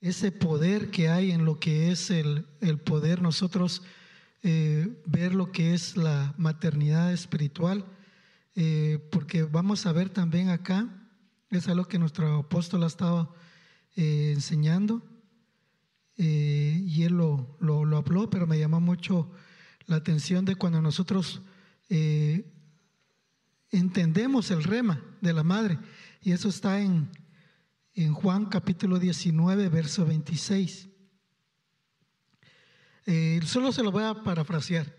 [0.00, 2.46] ese poder que hay en lo que es el,
[2.84, 3.82] poder nosotros
[4.42, 7.84] eh, ver lo que es la maternidad espiritual,
[8.54, 10.88] eh, porque vamos a ver también acá,
[11.50, 13.34] es algo que nuestro apóstol ha estado
[13.96, 15.02] eh, enseñando,
[16.20, 19.30] y él lo, lo, habló, pero me llamó mucho
[19.86, 21.42] la atención de cuando nosotros
[23.70, 25.78] entendemos el rema de la madre,
[26.20, 27.08] y eso está en
[28.04, 30.88] en Juan capítulo 19, verso 26.
[33.06, 34.94] Eh, solo se lo voy a parafrasear.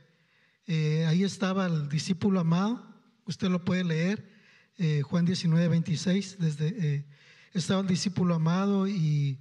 [0.67, 2.85] Eh, ahí estaba el discípulo amado,
[3.25, 4.29] usted lo puede leer,
[4.77, 7.07] eh, Juan 19, 26, desde,
[7.53, 9.39] estaba el discípulo amado y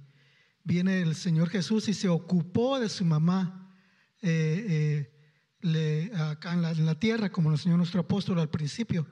[0.63, 3.75] viene el Señor Jesús y se ocupó de su mamá
[4.21, 4.99] le,
[5.61, 9.05] en la, en la, tierra, como lo enseñó nuestro apóstol al principio,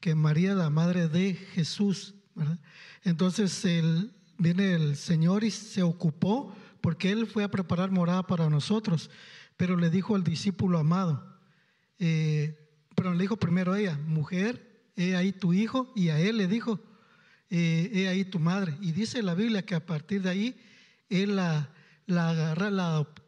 [0.00, 2.14] que María, la madre de Jesús,
[3.04, 3.66] entonces
[4.38, 9.10] viene el Señor y se ocupó porque Él fue a preparar morada para nosotros,
[9.56, 11.38] pero le dijo al discípulo amado,
[11.98, 12.56] eh,
[12.94, 16.48] pero le dijo primero a ella, mujer, he ahí tu hijo, y a él le
[16.48, 16.80] dijo,
[17.50, 18.76] eh, he ahí tu madre.
[18.80, 20.60] Y dice la Biblia que a partir de ahí
[21.08, 21.70] él la,
[22.06, 22.54] la,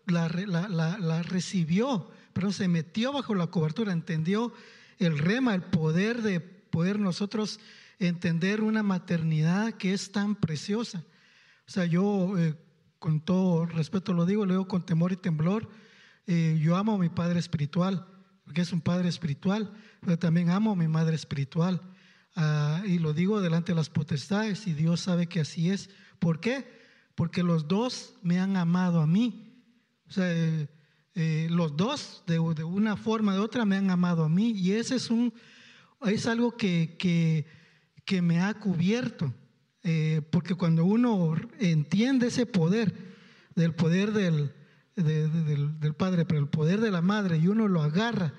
[0.06, 4.52] la, la recibió, pero se metió bajo la cobertura, entendió
[4.98, 7.60] el rema, el poder de poder nosotros
[8.00, 11.04] entender una maternidad que es tan preciosa.
[11.68, 12.56] O sea, yo eh,
[12.98, 15.68] con todo respeto lo digo, lo digo con temor y temblor,
[16.26, 18.06] eh, yo amo a mi padre espiritual,
[18.44, 21.80] porque es un padre espiritual, pero también amo a mi madre espiritual.
[22.36, 25.90] Ah, y lo digo delante de las potestades y Dios sabe que así es.
[26.18, 26.80] ¿Por qué?
[27.14, 29.62] Porque los dos me han amado a mí.
[30.08, 30.26] O sea,
[31.14, 34.72] eh, los dos de, de, una forma de otra me han amado a mí y
[34.72, 35.34] ese es un
[36.06, 37.46] es algo que, que
[38.10, 39.32] que me ha cubierto.
[39.84, 42.92] Eh, porque cuando uno entiende ese poder,
[43.54, 44.52] del poder del,
[44.96, 48.34] del, Padre, pero el poder de la Madre, y uno lo agarra,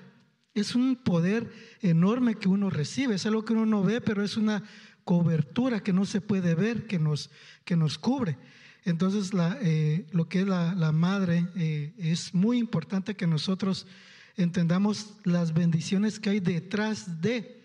[0.52, 1.50] es un poder
[1.80, 4.62] enorme que uno recibe, es algo que uno no ve, pero es una
[5.04, 7.30] cobertura que no se puede ver, que nos,
[7.64, 8.36] que nos cubre.
[8.84, 9.30] Entonces,
[9.62, 13.86] eh, lo que es la, la madre, eh, es muy importante que nosotros
[14.36, 17.61] entendamos las bendiciones que hay detrás de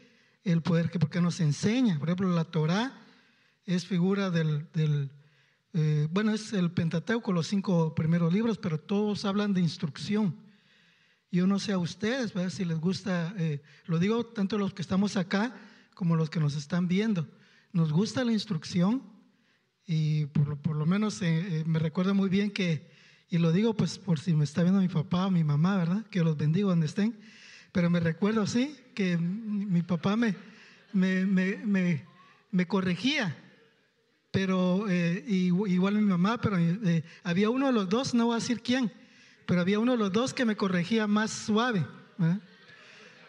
[0.51, 1.99] el poder que porque nos enseña.
[1.99, 2.93] Por ejemplo, la Torah
[3.65, 5.11] es figura del,
[5.73, 10.37] eh, bueno, es el Pentateuco, los cinco primeros libros, pero todos hablan de instrucción.
[11.29, 15.17] Yo no sé a ustedes, si les gusta, eh, lo digo tanto los que estamos
[15.17, 15.53] acá
[15.93, 17.27] como los que nos están viendo.
[17.73, 19.03] Nos gusta la instrucción
[19.85, 22.89] y por, lo menos eh, me recuerdo muy bien que,
[23.29, 26.05] y lo digo pues por si me está viendo mi papá o mi mamá, ¿verdad?
[26.07, 27.19] Que los bendigo donde estén
[27.71, 30.35] pero me recuerdo, sí, que mi papá me,
[30.93, 31.25] me,
[32.51, 33.37] me, corregía,
[34.31, 38.39] pero eh, igual mi mamá, pero eh, había uno de los dos, no voy a
[38.39, 38.91] decir quién,
[39.45, 41.85] pero había uno de los dos que me corregía más suave.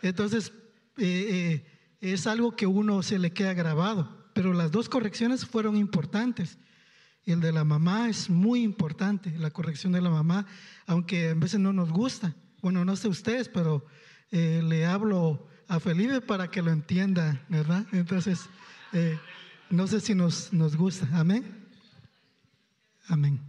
[0.02, 0.52] Entonces,
[0.96, 1.64] eh,
[2.00, 6.58] es algo que uno se le queda grabado, pero las dos correcciones fueron importantes.
[7.24, 10.46] El de la mamá es muy importante, la corrección de la mamá,
[10.86, 12.34] aunque a veces no nos gusta.
[12.62, 13.84] Bueno, no sé ustedes, pero
[14.30, 17.86] eh, le hablo a Felipe para que lo entienda, ¿verdad?
[17.92, 18.48] Entonces,
[18.92, 19.18] eh,
[19.70, 21.08] no sé si nos, nos gusta.
[21.12, 21.66] Amén.
[23.08, 23.40] Amén.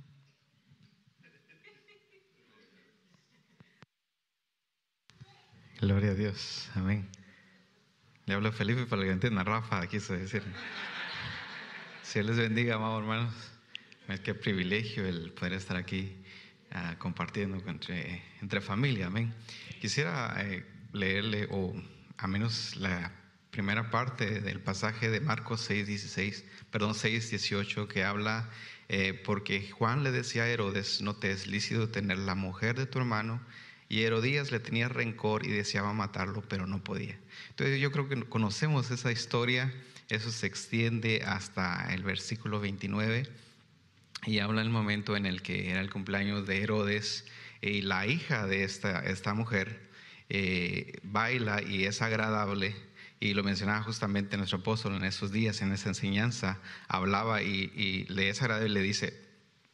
[5.79, 6.69] Gloria a Dios.
[6.75, 7.09] Amén.
[8.25, 9.43] Le hablo a Felipe para que entienda.
[9.43, 10.43] Rafa, quiso decir.
[12.03, 13.33] Si Él les bendiga, amados hermanos.
[14.23, 16.23] Que privilegio el poder estar aquí
[16.73, 19.07] uh, compartiendo entre, entre familia.
[19.07, 19.33] Amén.
[19.79, 21.73] Quisiera eh, leerle, o
[22.17, 23.11] a menos la
[23.51, 28.49] primera parte del pasaje de Marcos 6, 16, perdón, 6, 18, que habla,
[28.87, 32.85] eh, porque Juan le decía a Herodes, no te es lícito tener la mujer de
[32.85, 33.41] tu hermano,
[33.87, 37.17] y Herodías le tenía rencor y deseaba matarlo, pero no podía.
[37.49, 39.73] Entonces yo creo que conocemos esa historia,
[40.09, 43.27] eso se extiende hasta el versículo 29,
[44.25, 47.25] y habla el momento en el que era el cumpleaños de Herodes,
[47.61, 49.89] y la hija de esta, esta mujer
[50.29, 52.75] eh, baila y es agradable,
[53.19, 58.29] y lo mencionaba justamente nuestro apóstol en esos días, en esa enseñanza, hablaba y, le
[58.29, 59.13] es agradable, le dice,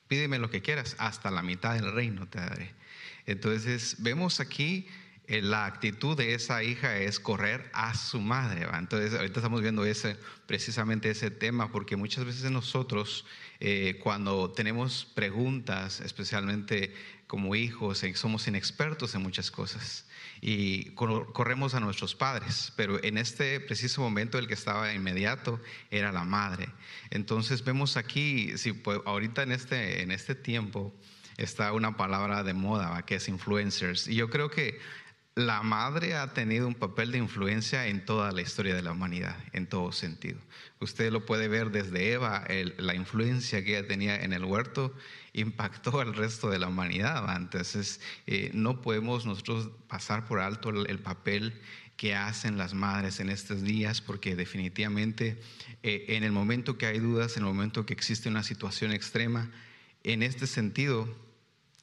[0.08, 2.74] pídeme lo que quieras, hasta la mitad del reino te daré.
[3.28, 8.68] Entonces vemos aquí eh, la actitud de esa hija es correr a su madre.
[8.74, 13.26] Entonces, ahorita estamos viendo ese, precisamente ese tema, porque muchas veces nosotros,
[13.60, 16.94] eh, cuando tenemos preguntas, especialmente
[17.28, 20.06] como hijos, eh, somos inexpertos en muchas cosas
[20.42, 26.12] y corremos a nuestros padres, pero en este preciso momento el que estaba inmediato era
[26.12, 26.70] la madre.
[27.10, 30.94] Entonces vemos aquí, si pues, ahorita en este, en este tiempo
[31.38, 34.80] está una palabra de moda que es influencers, y yo creo que
[35.36, 39.36] la madre ha tenido un papel de influencia en toda la historia de la humanidad,
[39.52, 40.40] en todo sentido.
[40.80, 42.46] Usted lo puede ver desde Eva,
[42.78, 44.96] la influencia que ella tenía en el huerto
[45.34, 47.36] impactó al resto de la humanidad.
[47.36, 51.62] Entonces, eh, no podemos nosotros pasar por alto el, papel
[51.98, 55.38] que hacen las madres en estos días, porque definitivamente
[55.84, 59.52] eh, en el momento que hay dudas, en el momento que existe una situación extrema,
[60.06, 61.14] en este sentido,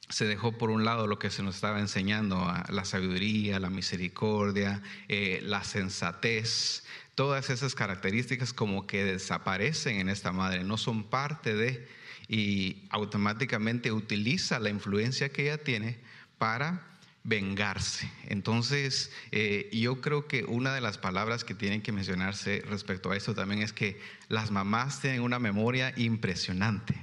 [0.09, 4.81] se dejó por un lado lo que se nos estaba enseñando, la sabiduría, la misericordia,
[5.07, 6.83] eh, la sensatez,
[7.15, 11.87] todas esas características como que desaparecen en esta madre, no son parte de,
[12.27, 15.99] y automáticamente utiliza la influencia que ella tiene
[16.37, 16.92] para
[17.23, 18.11] vengarse.
[18.27, 23.17] Entonces, eh, yo creo que una de las palabras que tienen que mencionarse respecto a
[23.17, 26.95] esto también es que las mamás tienen una memoria impresionante.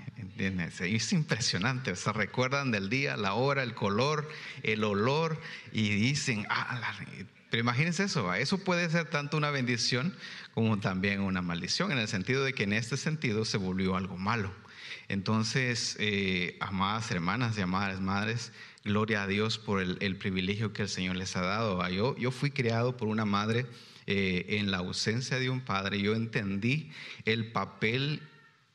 [0.81, 4.27] Es impresionante, se recuerdan del día, la hora, el color,
[4.63, 5.39] el olor
[5.71, 6.95] y dicen, ah,
[7.51, 10.15] pero imagínense eso, eso puede ser tanto una bendición
[10.55, 14.17] como también una maldición, en el sentido de que en este sentido se volvió algo
[14.17, 14.51] malo.
[15.09, 18.53] Entonces, eh, amadas hermanas y amadas madres,
[18.85, 21.87] gloria a Dios por el, privilegio que el Señor les ha dado.
[21.89, 23.67] Yo, yo fui criado por una madre
[24.07, 26.91] eh, en la ausencia de un padre, yo entendí
[27.25, 28.23] el papel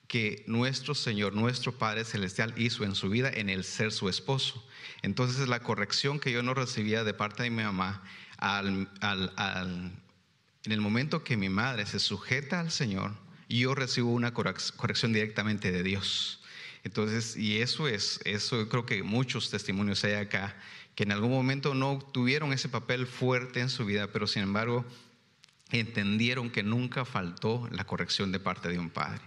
[0.07, 4.65] que nuestro Señor, nuestro Padre Celestial hizo en su vida en el ser su esposo.
[5.01, 8.03] Entonces la corrección que yo no recibía de parte de mi mamá,
[8.37, 13.13] al, en el momento que mi madre se sujeta al Señor,
[13.49, 16.41] yo recibo una corrección directamente de Dios.
[16.85, 20.55] Entonces, y eso es, eso yo creo que muchos testimonios hay acá,
[20.93, 24.85] que en algún momento no tuvieron ese papel fuerte en su vida, pero sin embargo
[25.71, 29.21] entendieron que nunca faltó la corrección de parte de un padre.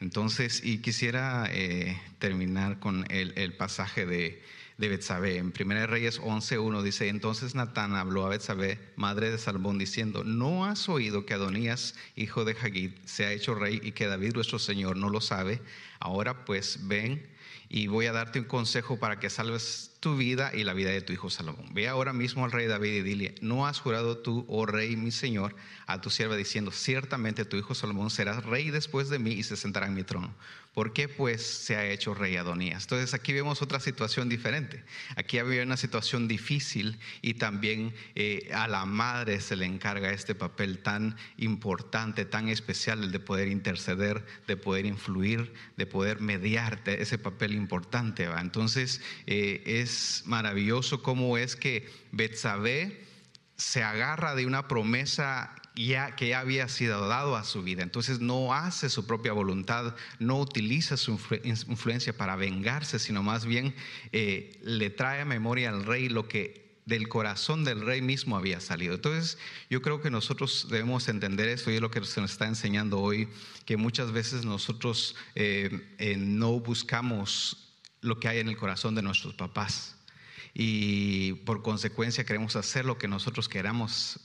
[0.00, 4.42] Entonces, y quisiera eh, terminar con el, pasaje de,
[4.76, 5.36] de Betsabé.
[5.36, 10.64] En 1 Reyes 11.1 dice, entonces Natán habló a Betsabé, madre de Salmón, diciendo, ¿no
[10.64, 14.58] has oído que Adonías, hijo de Hagid, se ha hecho rey y que David nuestro
[14.58, 15.62] Señor no lo sabe?
[16.06, 17.28] Ahora pues ven
[17.68, 21.00] y voy a darte un consejo para que salves tu vida y la vida de
[21.00, 21.74] tu hijo Salomón.
[21.74, 25.10] Ve ahora mismo al rey David y dile, ¿no has jurado tú, oh rey, mi
[25.10, 25.56] señor,
[25.88, 29.56] a tu sierva diciendo, ciertamente tu hijo Salomón será rey después de mí y se
[29.56, 30.32] sentará en mi trono?
[30.76, 32.82] ¿Por qué pues se ha hecho rey Adonías?
[32.82, 34.84] Entonces aquí vemos otra situación diferente.
[35.16, 40.34] Aquí había una situación difícil y también eh, a la madre se le encarga este
[40.34, 46.82] papel tan importante, tan especial, el de poder interceder, de poder influir, de poder mediar
[46.84, 48.28] ese papel importante.
[48.38, 49.90] Entonces eh, es
[50.26, 53.06] maravilloso cómo es que Betsabé
[53.56, 57.82] se agarra de una promesa ya, que ya había sido dado a su vida.
[57.82, 63.74] Entonces no hace su propia voluntad, no utiliza su influencia para vengarse, sino más bien
[64.12, 68.60] eh, le trae a memoria al rey lo que del corazón del rey mismo había
[68.60, 68.94] salido.
[68.94, 72.46] Entonces, yo creo que nosotros debemos entender esto y es lo que se nos está
[72.46, 73.28] enseñando hoy,
[73.64, 79.02] que muchas veces nosotros eh, eh, no buscamos lo que hay en el corazón de
[79.02, 79.95] nuestros papás
[80.58, 84.20] y por consecuencia queremos hacer lo que nosotros queramos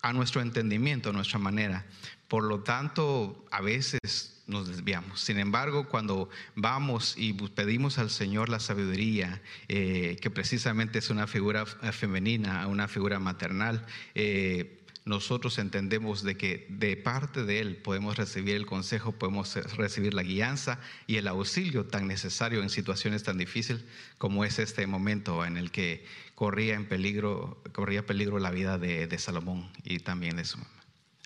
[0.00, 1.84] a nuestro entendimiento, a nuestra manera.
[2.26, 5.20] Por lo tanto, a veces nos desviamos.
[5.20, 11.26] Sin embargo, cuando vamos y pedimos al Señor la sabiduría, eh, que precisamente es una
[11.26, 14.75] figura femenina, una figura maternal, eh,
[15.06, 20.24] nosotros entendemos de que de parte de Él podemos recibir el consejo, podemos recibir la
[20.24, 23.84] guianza y el auxilio tan necesario en situaciones tan difíciles
[24.18, 29.18] como es este momento en el que corría en peligro, corría peligro la vida de,
[29.18, 30.70] Salomón y también de su mamá.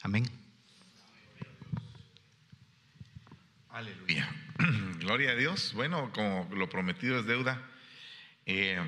[0.03, 0.25] Amén.
[3.71, 4.29] Aleluya.
[5.01, 5.73] Gloria a Dios.
[5.75, 7.67] Bueno, como lo prometido es deuda,
[8.45, 8.79] eh,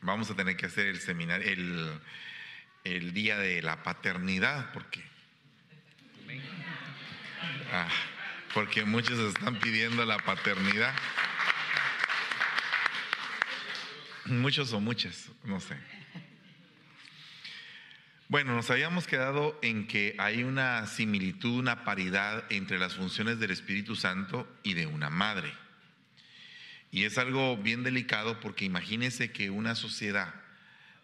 [0.00, 2.00] vamos a tener que hacer el seminario,
[2.84, 5.02] el día de la paternidad, porque,
[7.72, 7.88] ah,
[8.54, 10.94] porque muchos están pidiendo la paternidad.
[14.26, 15.76] Muchos o muchas, no sé.
[18.28, 23.50] Bueno, nos habíamos quedado en que hay una similitud, una paridad entre las funciones del
[23.50, 25.52] Espíritu Santo y de una madre.
[26.92, 30.32] Y es algo bien delicado porque imagínese que una sociedad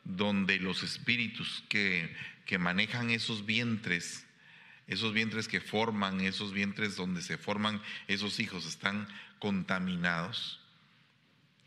[0.06, 2.14] donde los espíritus que,
[2.46, 4.24] que manejan esos vientres,
[4.86, 9.08] esos vientres que forman, esos vientres donde se forman esos hijos están
[9.40, 10.60] contaminados,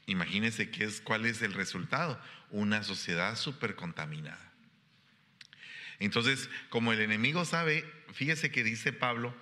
[0.05, 2.19] imagínense qué es, cuál es el resultado,
[2.49, 4.49] una sociedad súper contaminada.
[5.99, 9.35] Entonces, como el enemigo sabe, fíjese que dice Pablo,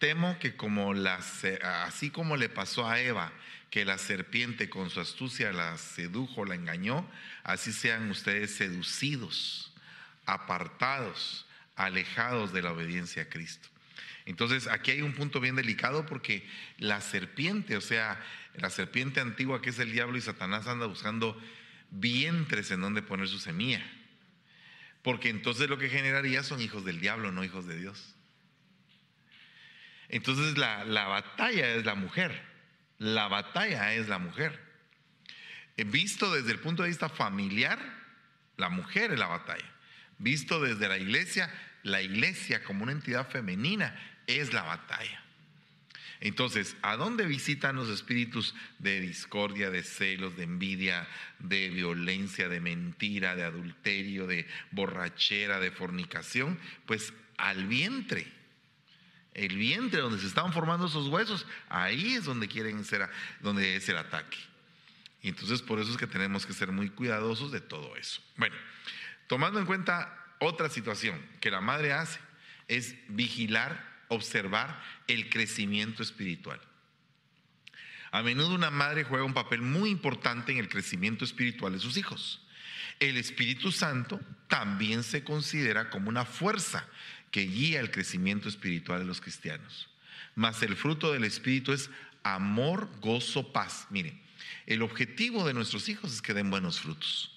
[0.00, 1.44] temo que como las,
[1.84, 3.32] así como le pasó a Eva,
[3.70, 7.08] que la serpiente con su astucia la sedujo, la engañó,
[7.44, 9.72] así sean ustedes seducidos,
[10.26, 11.46] apartados,
[11.76, 13.68] alejados de la obediencia a Cristo.
[14.26, 16.46] Entonces, aquí hay un punto bien delicado porque
[16.78, 18.22] la serpiente, o sea,
[18.54, 21.40] la serpiente antigua que es el diablo y Satanás anda buscando
[21.90, 23.84] vientres en donde poner su semilla.
[25.02, 28.14] Porque entonces lo que generaría son hijos del diablo, no hijos de Dios.
[30.08, 32.49] Entonces la, la batalla es la mujer.
[33.00, 34.60] La batalla es la mujer.
[35.86, 37.78] Visto desde el punto de vista familiar,
[38.58, 39.64] la mujer es la batalla.
[40.18, 41.50] Visto desde la iglesia,
[41.82, 45.24] la iglesia como una entidad femenina es la batalla.
[46.20, 52.60] Entonces, ¿a dónde visitan los espíritus de discordia, de celos, de envidia, de violencia, de
[52.60, 56.60] mentira, de adulterio, de borrachera, de fornicación?
[56.84, 58.39] Pues al vientre.
[59.34, 63.08] El vientre donde se estaban formando esos huesos, ahí es donde quieren ser,
[63.40, 64.38] donde es el ataque.
[65.22, 68.20] Y entonces por eso es que tenemos que ser muy cuidadosos de todo eso.
[68.36, 68.56] Bueno,
[69.26, 72.18] tomando en cuenta otra situación que la madre hace,
[72.68, 76.60] es vigilar observar el crecimiento espiritual.
[78.10, 81.96] A menudo una madre juega un papel muy importante en el crecimiento espiritual de sus
[81.96, 82.42] hijos.
[82.98, 86.86] El Espíritu Santo también se considera como una fuerza
[87.30, 89.88] que guía el crecimiento espiritual de los cristianos.
[90.34, 91.90] Mas el fruto del Espíritu es
[92.22, 93.86] amor, gozo, paz.
[93.90, 94.20] Miren,
[94.66, 97.36] el objetivo de nuestros hijos es que den buenos frutos.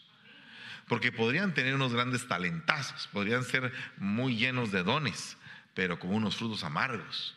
[0.88, 5.38] Porque podrían tener unos grandes talentazos, podrían ser muy llenos de dones,
[5.74, 7.36] pero con unos frutos amargos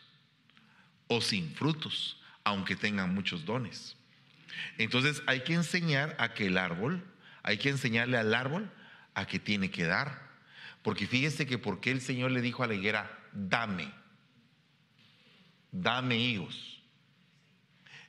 [1.07, 3.95] o sin frutos, aunque tengan muchos dones.
[4.77, 7.03] Entonces hay que enseñar a que el árbol,
[7.43, 8.69] hay que enseñarle al árbol
[9.13, 10.26] a que tiene que dar.
[10.87, 13.91] Porque fíjese que porque el Señor le dijo a la higuera, dame,
[15.69, 16.81] dame higos.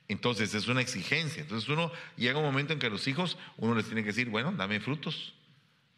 [0.07, 1.41] Entonces es una exigencia.
[1.41, 4.29] Entonces uno llega un momento en que a los hijos uno les tiene que decir,
[4.29, 5.33] bueno, dame frutos,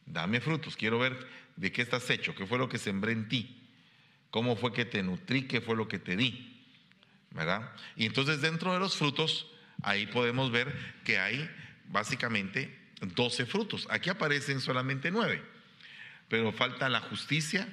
[0.08, 3.62] dame frutos, quiero ver de qué estás hecho, qué fue lo que sembré en ti.
[4.32, 5.44] ¿Cómo fue que te nutrí?
[5.44, 6.66] ¿Qué fue lo que te di?
[7.30, 7.76] ¿Verdad?
[7.96, 9.46] Y entonces dentro de los frutos,
[9.84, 11.48] ahí podemos ver que hay
[11.90, 13.86] básicamente 12 frutos.
[13.92, 15.61] Aquí aparecen solamente 9,
[16.32, 17.68] pero falta la justicia,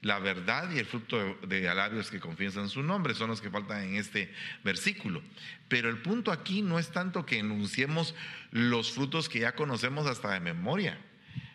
[0.00, 3.48] la verdad y el fruto de, de labios que confiesan su nombre, son los que
[3.48, 5.22] faltan en este versículo.
[5.68, 8.16] Pero el punto aquí no es tanto que enunciemos
[8.50, 10.98] los frutos que ya conocemos hasta de memoria.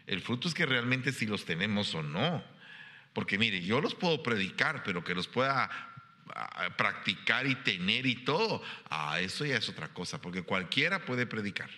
[0.05, 2.41] El fruto es que realmente si los tenemos o no.
[3.11, 5.69] Porque mire, yo los puedo predicar, pero que los pueda
[6.77, 11.69] practicar y tener y todo, ah, eso ya es otra cosa, porque cualquiera puede predicar.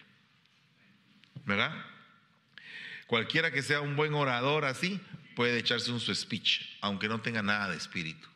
[1.45, 1.73] ¿Verdad?
[3.09, 5.01] Cualquiera que sea un buen orador así,
[5.35, 8.27] puede echarse un su speech, aunque no tenga nada de espíritu.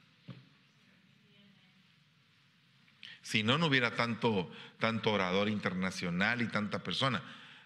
[3.22, 7.22] Si no, no hubiera tanto, tanto orador internacional y tanta persona,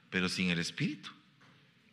[0.10, 1.10] pero sin el espíritu.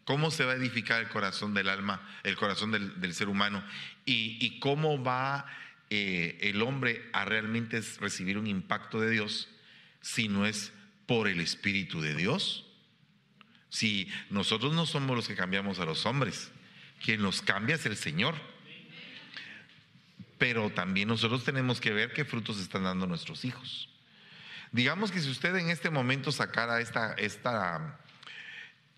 [0.05, 3.63] ¿Cómo se va a edificar el corazón del alma, el corazón del, ser humano?
[4.05, 5.47] Y, cómo va
[5.91, 9.49] eh, el hombre a realmente recibir un impacto de Dios
[10.01, 10.73] si no es
[11.07, 12.65] por el Espíritu de Dios?
[13.75, 16.53] Si nosotros no somos los que cambiamos a los hombres,
[17.05, 18.37] quien los cambia es el Señor.
[20.39, 23.89] Pero también nosotros tenemos que ver qué frutos están dando nuestros hijos.
[24.71, 27.17] Digamos que si usted en este momento sacara esta,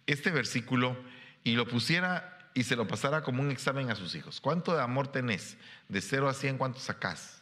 [0.06, 0.94] este versículo
[1.42, 4.42] y lo pusiera y se lo pasara como un examen a sus hijos.
[4.42, 5.56] ¿Cuánto de amor tenés?
[5.88, 7.40] De 0 a 100, ¿cuánto sacás?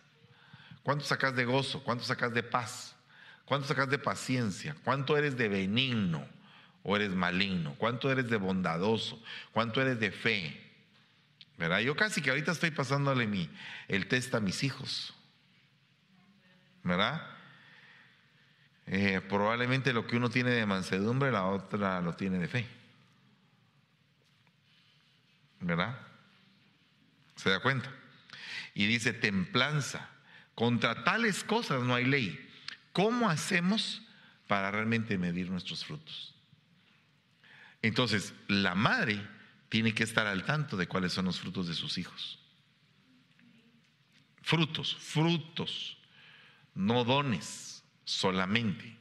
[0.85, 1.83] ¿Cuánto sacás de gozo?
[1.83, 2.95] ¿Cuánto sacás de paz?
[3.45, 4.77] ¿Cuánto sacás de paciencia?
[4.85, 6.33] ¿Cuánto eres de benigno
[6.85, 7.75] o eres maligno?
[7.77, 9.21] ¿Cuánto eres de bondadoso?
[9.53, 10.61] ¿Cuánto eres de fe?
[11.59, 11.81] ¿Verdad?
[11.81, 13.51] Yo casi que ahorita estoy pasándole mi,
[13.89, 15.15] el test a mis hijos.
[16.83, 17.27] ¿Verdad?
[18.87, 22.67] Eh, probablemente lo que uno tiene de mansedumbre, la otra lo tiene de fe.
[25.61, 25.99] ¿Verdad?
[27.37, 27.91] ¿Se da cuenta?
[28.75, 30.11] Y dice templanza.
[30.55, 32.51] Contra tales cosas no hay ley.
[32.93, 34.03] ¿Cómo hacemos
[34.47, 36.34] para realmente medir nuestros frutos?
[37.85, 39.21] Entonces, la madre
[39.69, 42.39] tiene que estar al tanto de cuáles son los frutos de sus hijos.
[44.41, 45.99] Frutos, frutos,
[46.75, 48.97] no dones solamente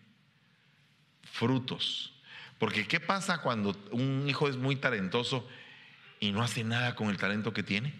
[1.31, 2.13] frutos.
[2.59, 5.47] Porque ¿qué pasa cuando un hijo es muy talentoso
[6.19, 7.93] y no hace nada con el talento que tiene?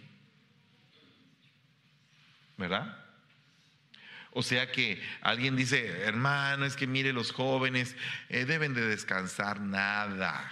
[2.57, 2.97] ¿Verdad?
[4.31, 7.95] O sea que alguien dice, hermano, es que mire los jóvenes
[8.27, 10.51] eh, deben de descansar nada.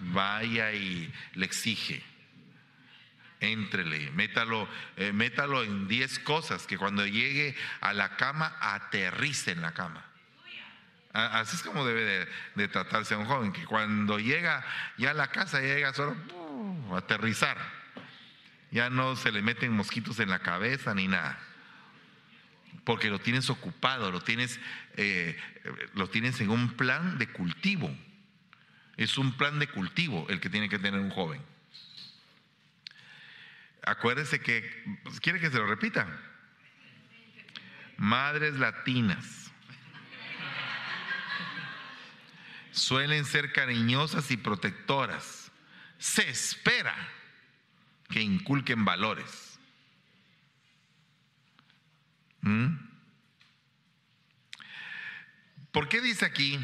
[0.00, 2.02] Vaya y le exige.
[3.40, 9.62] Éntrele, métalo, eh, métalo en 10 cosas que cuando llegue a la cama aterrice en
[9.62, 10.04] la cama.
[11.12, 14.64] Así es como debe de, tratarse a un joven, que cuando llega
[14.98, 16.14] ya a la casa llega solo
[16.94, 17.56] aterrizar.
[18.70, 21.38] Ya no se le meten mosquitos en la cabeza ni nada
[22.86, 24.60] porque lo tienes ocupado, lo tienes,
[24.96, 25.36] eh,
[25.94, 27.90] lo tienes en un plan de cultivo.
[28.96, 31.42] Es un plan de cultivo el que tiene que tener un joven.
[33.82, 36.08] Acuérdese que, pues, ¿quiere que se lo repita?
[37.96, 39.50] Madres latinas
[42.72, 45.50] suelen ser cariñosas y protectoras.
[45.98, 46.94] Se espera
[48.08, 49.56] que inculquen valores
[52.46, 52.76] ¿Mm?
[55.72, 56.58] ¿Por qué dice aquí?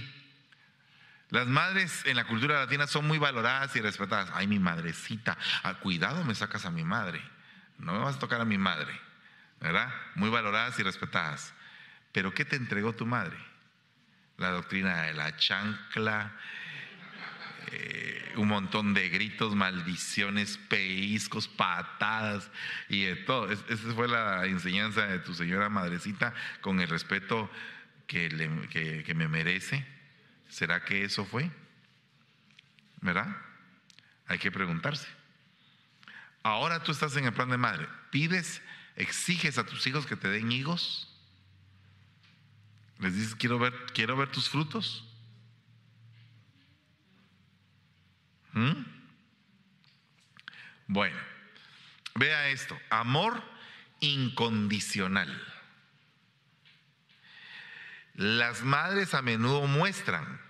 [1.33, 4.31] Las madres en la cultura latina son muy valoradas y respetadas.
[4.35, 7.23] Ay, mi madrecita, ah, cuidado me sacas a mi madre.
[7.79, 8.93] No me vas a tocar a mi madre,
[9.59, 9.89] ¿verdad?
[10.15, 11.55] Muy valoradas y respetadas.
[12.13, 13.39] Pero ¿qué te entregó tu madre?
[14.37, 16.37] La doctrina de la chancla,
[17.69, 22.51] eh, un montón de gritos, maldiciones, peiscos, patadas
[22.91, 23.51] y de todo.
[23.51, 27.51] esa fue la enseñanza de tu señora madrecita con el respeto
[28.07, 30.02] que me merece.
[30.53, 31.51] ¿Será que eso fue?
[33.01, 33.27] ¿Verdad?
[34.27, 35.09] Hay que preguntarse.
[36.43, 37.89] Ahora tú estás en el plan de madre.
[38.11, 38.61] ¿Pides,
[38.95, 41.09] exiges a tus hijos que te den hijos?
[42.99, 45.09] ¿Les dices, quiero ver, quiero ver tus frutos?
[48.53, 48.85] ¿Mm?
[50.87, 51.19] Bueno,
[52.15, 53.43] vea esto, amor
[54.01, 55.52] incondicional.
[58.15, 60.41] Las madres a menudo muestran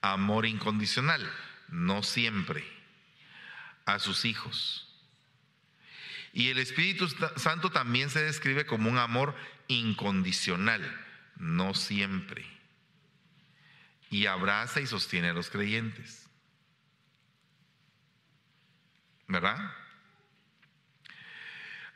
[0.00, 1.30] amor incondicional,
[1.68, 2.64] no siempre,
[3.84, 4.88] a sus hijos.
[6.32, 9.36] Y el Espíritu Santo también se describe como un amor
[9.68, 10.82] incondicional,
[11.36, 12.46] no siempre.
[14.10, 16.22] Y abraza y sostiene a los creyentes.
[19.32, 19.72] ¿verdad?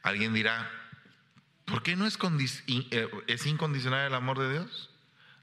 [0.03, 0.71] Alguien dirá,
[1.67, 2.19] ¿por qué no es,
[2.67, 4.91] eh, es incondicional el amor de Dios?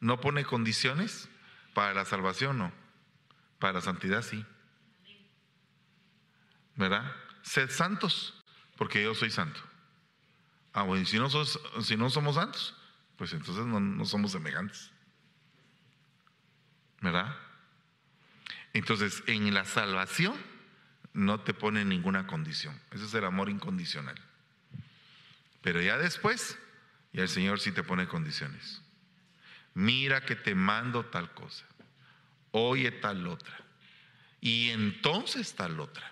[0.04, 1.30] ¿No pone condiciones
[1.74, 2.58] para la salvación?
[2.58, 2.74] No.
[3.58, 4.46] Para la santidad sí.
[6.76, 7.10] ¿Verdad?
[7.42, 8.38] Sed santos,
[8.76, 9.62] porque yo soy santo.
[10.74, 12.76] Ah, bueno, si no, si no somos santos,
[13.16, 14.92] pues entonces no, no somos semejantes.
[17.00, 17.38] ¿Verdad?
[18.74, 20.36] Entonces, en la salvación
[21.14, 22.78] no te pone ninguna condición.
[22.92, 24.20] Ese es el amor incondicional.
[25.62, 26.60] Pero ya después,
[27.14, 28.83] ya el Señor sí te pone condiciones.
[29.74, 31.66] Mira que te mando tal cosa.
[32.52, 33.58] Oye tal otra.
[34.42, 36.12] Y entonces tal otra.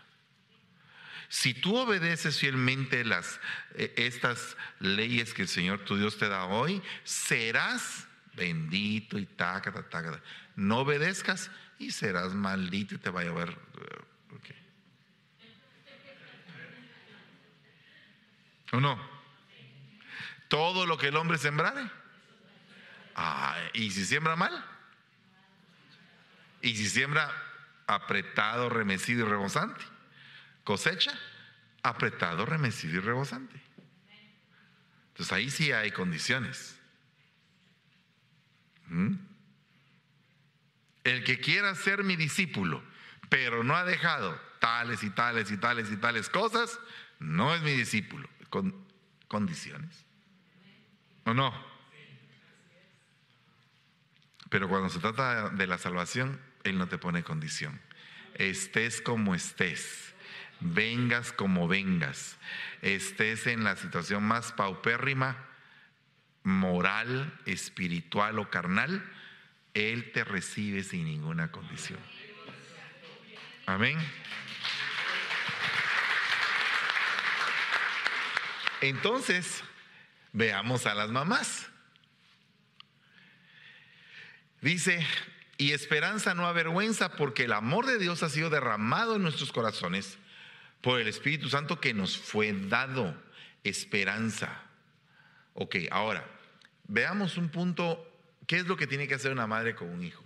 [1.29, 3.39] Si tú obedeces fielmente las,
[3.75, 9.71] eh, estas leyes que el Señor tu Dios te da hoy, serás bendito y taca,
[9.71, 10.21] taca,
[10.55, 14.01] No obedezcas y serás maldito y te va a llevar eh,
[18.71, 18.97] ¿O no?
[20.47, 21.89] Todo lo que el hombre sembrare.
[23.15, 24.65] Ah, ¿Y si siembra mal?
[26.61, 27.31] ¿Y si siembra
[27.87, 29.83] apretado, remecido y rebosante?
[30.63, 31.11] Cosecha
[31.83, 33.59] apretado, remecido y rebosante.
[35.09, 36.77] Entonces ahí sí hay condiciones.
[38.87, 39.15] ¿Mm?
[41.03, 42.83] El que quiera ser mi discípulo,
[43.29, 46.79] pero no ha dejado tales y tales y tales y tales cosas,
[47.19, 48.75] no es mi discípulo con
[49.27, 50.05] condiciones.
[51.25, 51.70] ¿O no?
[54.51, 57.79] Pero cuando se trata de la salvación, Él no te pone condición.
[58.33, 60.13] Estés como estés,
[60.59, 62.37] vengas como vengas,
[62.81, 65.37] estés en la situación más paupérrima,
[66.43, 69.09] moral, espiritual o carnal,
[69.73, 71.99] Él te recibe sin ninguna condición.
[73.67, 73.97] Amén.
[78.81, 79.63] Entonces,
[80.33, 81.70] veamos a las mamás.
[84.61, 85.05] Dice,
[85.57, 90.17] y esperanza no avergüenza porque el amor de Dios ha sido derramado en nuestros corazones
[90.81, 93.15] por el Espíritu Santo que nos fue dado.
[93.63, 94.63] Esperanza.
[95.53, 96.25] Ok, ahora,
[96.87, 98.07] veamos un punto,
[98.47, 100.23] ¿qué es lo que tiene que hacer una madre con un hijo?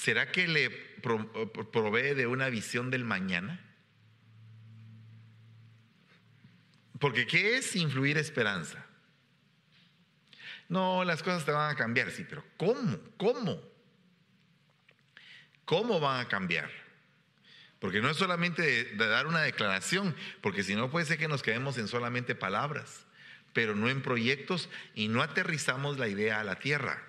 [0.00, 3.60] ¿será que le provee de una visión del mañana?
[6.98, 8.84] Porque ¿qué es influir esperanza?
[10.70, 12.96] No, las cosas te van a cambiar, sí, pero ¿cómo?
[13.16, 13.60] ¿Cómo?
[15.64, 16.70] ¿Cómo van a cambiar?
[17.80, 21.42] Porque no es solamente de, dar una declaración, porque si no puede ser que nos
[21.42, 23.04] quedemos en solamente palabras,
[23.52, 27.02] pero no en proyectos y no aterrizamos la idea a la tierra.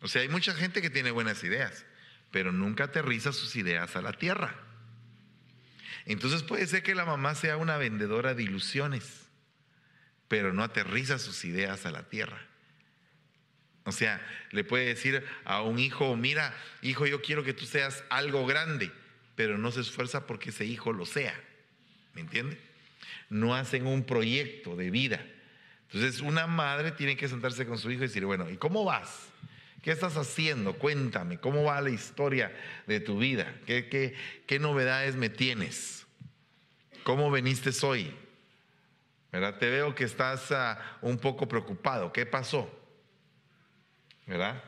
[0.00, 1.84] O sea, hay mucha gente que tiene buenas ideas,
[2.30, 4.56] pero nunca aterriza sus ideas a la tierra.
[6.06, 9.27] Entonces puede ser que la mamá sea una vendedora de ilusiones,
[10.28, 12.38] pero no aterriza sus ideas a la tierra.
[13.84, 18.04] O sea, le puede decir a un hijo, mira, hijo, yo quiero que tú seas
[18.10, 18.92] algo grande,
[19.34, 21.34] pero no se esfuerza porque ese hijo lo sea.
[22.12, 22.60] ¿Me entiende?
[23.30, 25.24] No hacen un proyecto de vida.
[25.90, 29.30] Entonces, una madre tiene que sentarse con su hijo y decir, bueno, ¿y cómo vas?
[29.82, 30.74] ¿Qué estás haciendo?
[30.74, 32.54] Cuéntame, ¿cómo va la historia
[32.86, 33.54] de tu vida?
[33.64, 34.14] ¿Qué, qué,
[34.46, 36.06] qué novedades me tienes?
[37.04, 38.12] ¿Cómo viniste hoy?
[39.32, 39.58] ¿Verdad?
[39.58, 42.12] Te veo que estás ah, un poco preocupado.
[42.12, 42.78] ¿Qué pasó?
[44.28, 44.62] ¿verdad?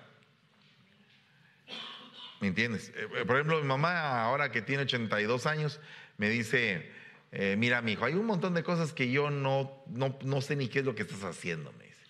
[2.41, 2.91] ¿Me entiendes?
[2.97, 5.81] Eh, por ejemplo, mi mamá, ahora que tiene 82 años,
[6.17, 6.91] me dice,
[7.31, 10.69] eh, mira, mi hijo, hay un montón de cosas que yo no, no, sé ni
[10.69, 12.01] qué es lo que estás haciendo, me dice.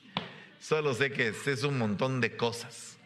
[0.60, 2.98] Solo sé que es un montón de cosas.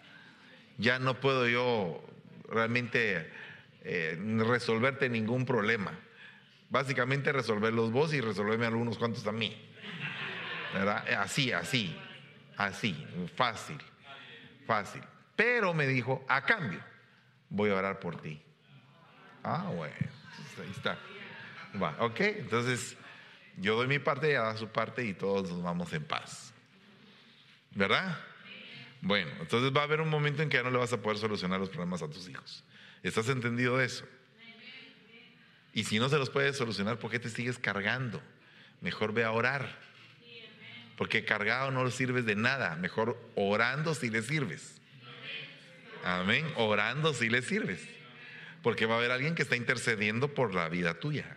[0.77, 2.05] Ya no puedo yo
[2.49, 3.31] realmente
[3.85, 5.99] eh, resolverte ningún problema.
[6.75, 9.57] Básicamente resolverlos vos y resolverme algunos cuantos a mí.
[10.73, 11.07] ¿Verdad?
[11.21, 11.97] Así, así,
[12.57, 13.07] así,
[13.37, 13.79] fácil
[14.67, 15.03] fácil.
[15.37, 16.81] Pero me dijo, a cambio,
[17.49, 18.41] voy a orar por ti.
[19.43, 19.95] Ah, bueno,
[20.63, 20.99] ahí está.
[21.81, 22.97] Va, ok, entonces
[23.57, 26.53] yo doy mi parte, ella da su parte y todos nos vamos en paz.
[27.73, 28.19] ¿Verdad?
[29.01, 31.19] Bueno, entonces va a haber un momento en que ya no le vas a poder
[31.19, 32.65] solucionar los problemas a tus hijos.
[33.03, 34.07] ¿Estás entendido de eso?
[35.75, 38.23] Y si no se los puedes solucionar, ¿por qué te sigues cargando?
[38.81, 39.77] Mejor ve a orar.
[40.97, 42.77] Porque cargado no sirves de nada.
[42.77, 44.81] Mejor orando si le sirves.
[46.05, 46.47] Amén.
[46.57, 47.81] Orando si le sirves.
[48.63, 51.37] Porque va a haber alguien que está intercediendo por la vida tuya.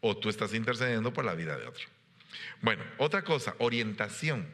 [0.00, 1.84] O tú estás intercediendo por la vida de otro.
[2.60, 4.46] Bueno, otra cosa, orientación.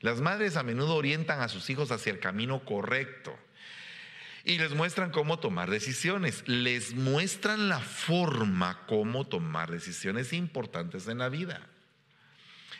[0.00, 3.38] Las madres a menudo orientan a sus hijos hacia el camino correcto
[4.44, 11.18] y les muestran cómo tomar decisiones, les muestran la forma cómo tomar decisiones importantes en
[11.18, 11.68] la vida.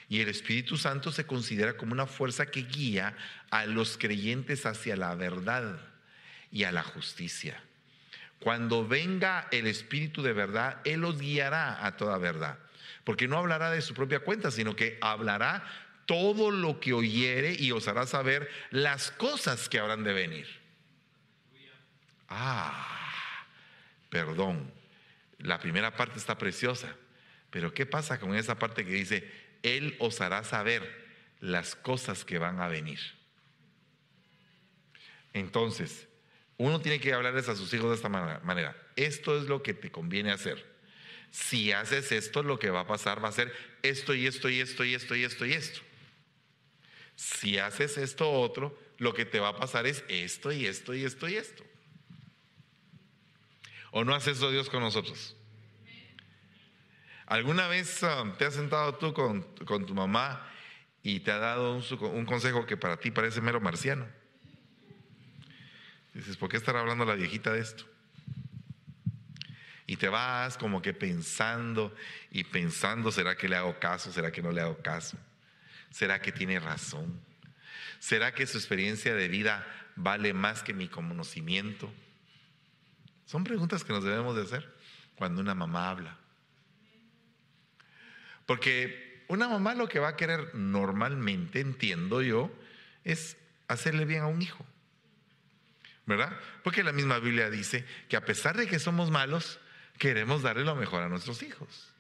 [0.09, 3.17] Y el Espíritu Santo se considera como una fuerza que guía
[3.51, 5.79] a los creyentes hacia la verdad
[6.51, 7.63] y a la justicia.
[8.41, 12.59] Cuando venga el Espíritu de verdad, Él los guiará a toda verdad.
[13.05, 15.65] Porque no hablará de su propia cuenta, sino que hablará
[16.07, 20.62] todo lo que oyere y os hará saber las cosas que habrán de venir.
[22.35, 23.47] Ah,
[24.09, 24.73] perdón.
[25.39, 26.95] La primera parte está preciosa.
[27.51, 29.31] Pero ¿qué pasa con esa parte que dice,
[29.63, 31.03] él os hará saber
[31.43, 33.01] las cosas que van a venir.
[35.35, 36.07] Entonces,
[36.57, 38.77] uno tiene que hablarles a sus hijos de esta manera.
[38.95, 40.65] Esto es lo que te conviene hacer.
[41.33, 44.61] Si haces esto, lo que va a pasar va a ser esto y esto y
[44.61, 45.81] esto y esto y esto y esto.
[47.17, 51.05] Si haces esto otro, lo que te va a pasar es esto y esto y
[51.05, 51.65] esto y esto.
[53.93, 55.37] ¿O no hace eso Dios con nosotros?
[57.27, 59.55] ¿Alguna vez um, te has sentado tú con,
[59.87, 60.51] tu mamá
[61.03, 64.09] y te ha dado un, consejo que para ti parece mero marciano?
[66.15, 67.85] Dices, ¿por qué estará hablando la viejita de esto?
[69.87, 71.95] Y te vas como que pensando
[72.31, 74.11] y pensando, ¿será que le hago caso?
[74.11, 75.19] ¿Será que no le hago caso?
[75.91, 77.21] ¿Será que tiene razón?
[77.99, 81.93] ¿Será que su experiencia de vida vale más que mi conocimiento?
[83.33, 84.71] Son preguntas que nos debemos de hacer
[85.15, 86.19] cuando una mamá habla.
[88.45, 92.53] Porque una mamá lo que va a querer normalmente, entiendo yo,
[93.05, 94.67] es hacerle bien a un hijo.
[96.05, 96.39] ¿Verdad?
[96.63, 99.59] Porque la misma Biblia dice que a pesar de que somos malos,
[99.97, 101.91] queremos darle lo mejor a nuestros hijos.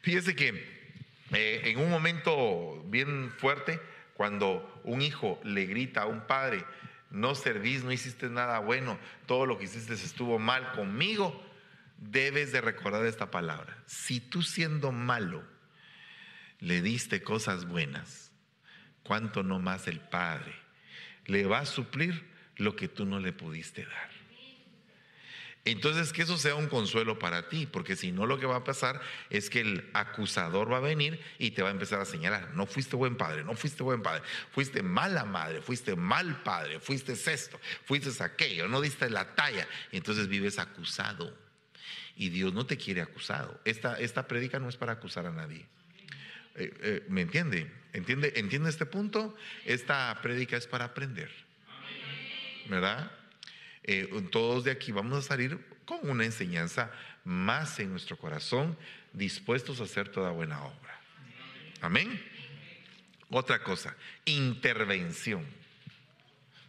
[0.00, 0.48] Fíjese que
[1.32, 3.78] eh, en un momento bien fuerte,
[4.14, 6.64] cuando un hijo le grita a un padre,
[7.10, 11.44] no servís, no hiciste nada bueno, todo lo que hiciste estuvo mal conmigo,
[11.96, 13.76] debes de recordar esta palabra.
[13.86, 15.42] Si tú siendo malo
[16.60, 18.32] le diste cosas buenas,
[19.02, 20.54] ¿cuánto no más el Padre
[21.26, 24.17] le va a suplir lo que tú no le pudiste dar?
[25.70, 28.64] Entonces, que eso sea un consuelo para ti, porque si no lo que va a
[28.64, 32.54] pasar es que el acusador va a venir y te va a empezar a señalar,
[32.54, 37.12] no fuiste buen padre, no fuiste buen padre, fuiste mala madre, fuiste mal padre, fuiste
[37.12, 41.36] esto, fuiste aquello, no diste la talla, entonces vives acusado.
[42.16, 43.60] Y Dios no te quiere acusado.
[43.64, 45.66] Esta, esta prédica no es para acusar a nadie.
[46.56, 47.70] Eh, eh, ¿Me entiende?
[47.92, 48.32] entiende?
[48.36, 49.36] ¿Entiende este punto?
[49.64, 51.30] Esta prédica es para aprender.
[52.68, 53.10] ¿Verdad?
[53.84, 56.90] Eh, todos de aquí vamos a salir con una enseñanza
[57.24, 58.76] más en nuestro corazón,
[59.12, 61.00] dispuestos a hacer toda buena obra.
[61.80, 62.22] Amén.
[63.30, 65.46] Otra cosa, intervención.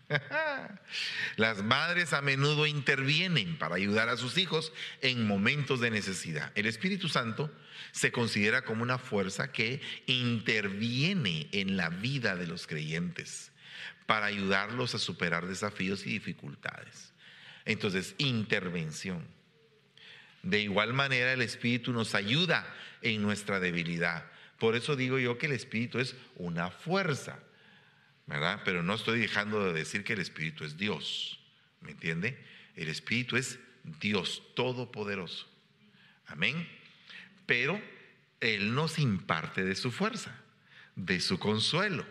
[1.36, 6.52] Las madres a menudo intervienen para ayudar a sus hijos en momentos de necesidad.
[6.56, 7.52] El Espíritu Santo
[7.92, 13.49] se considera como una fuerza que interviene en la vida de los creyentes
[14.10, 17.14] para ayudarlos a superar desafíos y dificultades.
[17.64, 19.24] Entonces, intervención.
[20.42, 22.66] De igual manera, el Espíritu nos ayuda
[23.04, 24.26] en nuestra debilidad.
[24.58, 27.38] Por eso digo yo que el Espíritu es una fuerza,
[28.26, 28.62] ¿verdad?
[28.66, 31.40] Pero no estoy dejando de decir que el Espíritu es Dios,
[31.82, 32.44] ¿me entiende?
[32.76, 33.60] El Espíritu es
[34.02, 35.48] Dios Todopoderoso.
[36.26, 36.68] Amén.
[37.46, 37.80] Pero
[38.40, 40.36] Él nos imparte de su fuerza,
[40.96, 42.08] de su consuelo,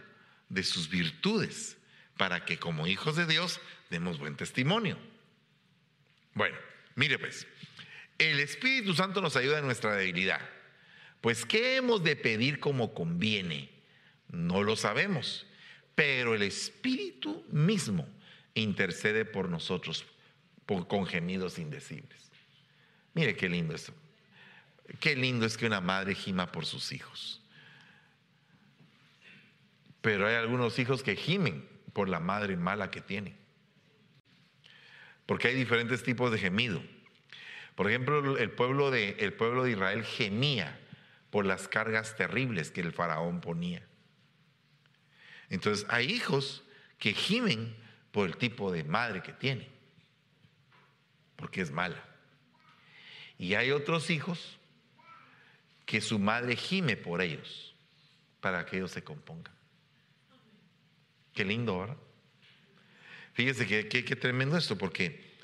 [0.49, 1.75] de sus virtudes,
[2.19, 4.99] para que como hijos de Dios demos buen testimonio.
[6.35, 6.59] Bueno,
[6.97, 7.47] mire pues,
[8.19, 10.41] el Espíritu Santo nos ayuda en nuestra debilidad.
[11.23, 13.71] Pues, ¿qué hemos de pedir como conviene?
[14.29, 15.47] No lo sabemos,
[15.95, 18.07] pero el Espíritu mismo
[18.55, 20.05] intercede por nosotros
[20.67, 22.31] con gemidos indecibles.
[23.15, 23.95] Mire qué lindo eso.
[25.01, 27.41] Qué lindo es que una madre gima por sus hijos.
[30.01, 33.37] Pero hay algunos hijos que gimen por la madre mala que tienen
[35.29, 36.83] porque hay diferentes tipos de gemido.
[37.75, 40.81] Por ejemplo, el pueblo de, el pueblo de Israel gemía
[41.29, 43.87] por las cargas terribles que el faraón ponía.
[45.51, 46.65] Entonces, hay hijos
[46.99, 47.77] que gimen
[48.11, 49.69] por el tipo de madre que tiene,
[51.37, 52.03] porque es mala.
[53.37, 54.59] Y hay otros hijos
[55.85, 57.75] que su madre gime por ellos,
[58.41, 59.58] para que ellos se compongan.
[61.39, 61.97] Qué lindo, ¿verdad?
[63.33, 65.37] Fíjese que, tremendo esto, porque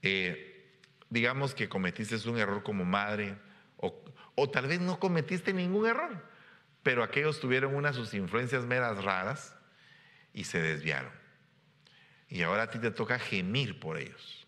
[0.00, 0.72] eh,
[1.10, 3.36] digamos que cometiste un error como madre,
[3.76, 4.02] o,
[4.34, 6.26] o, tal vez no cometiste ningún error,
[6.82, 9.54] pero aquellos tuvieron unas sus influencias meras raras
[10.32, 11.12] y se desviaron.
[12.30, 14.46] Y ahora a ti te toca gemir por ellos.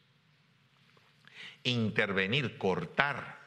[1.65, 3.41] Intervenir, cortar,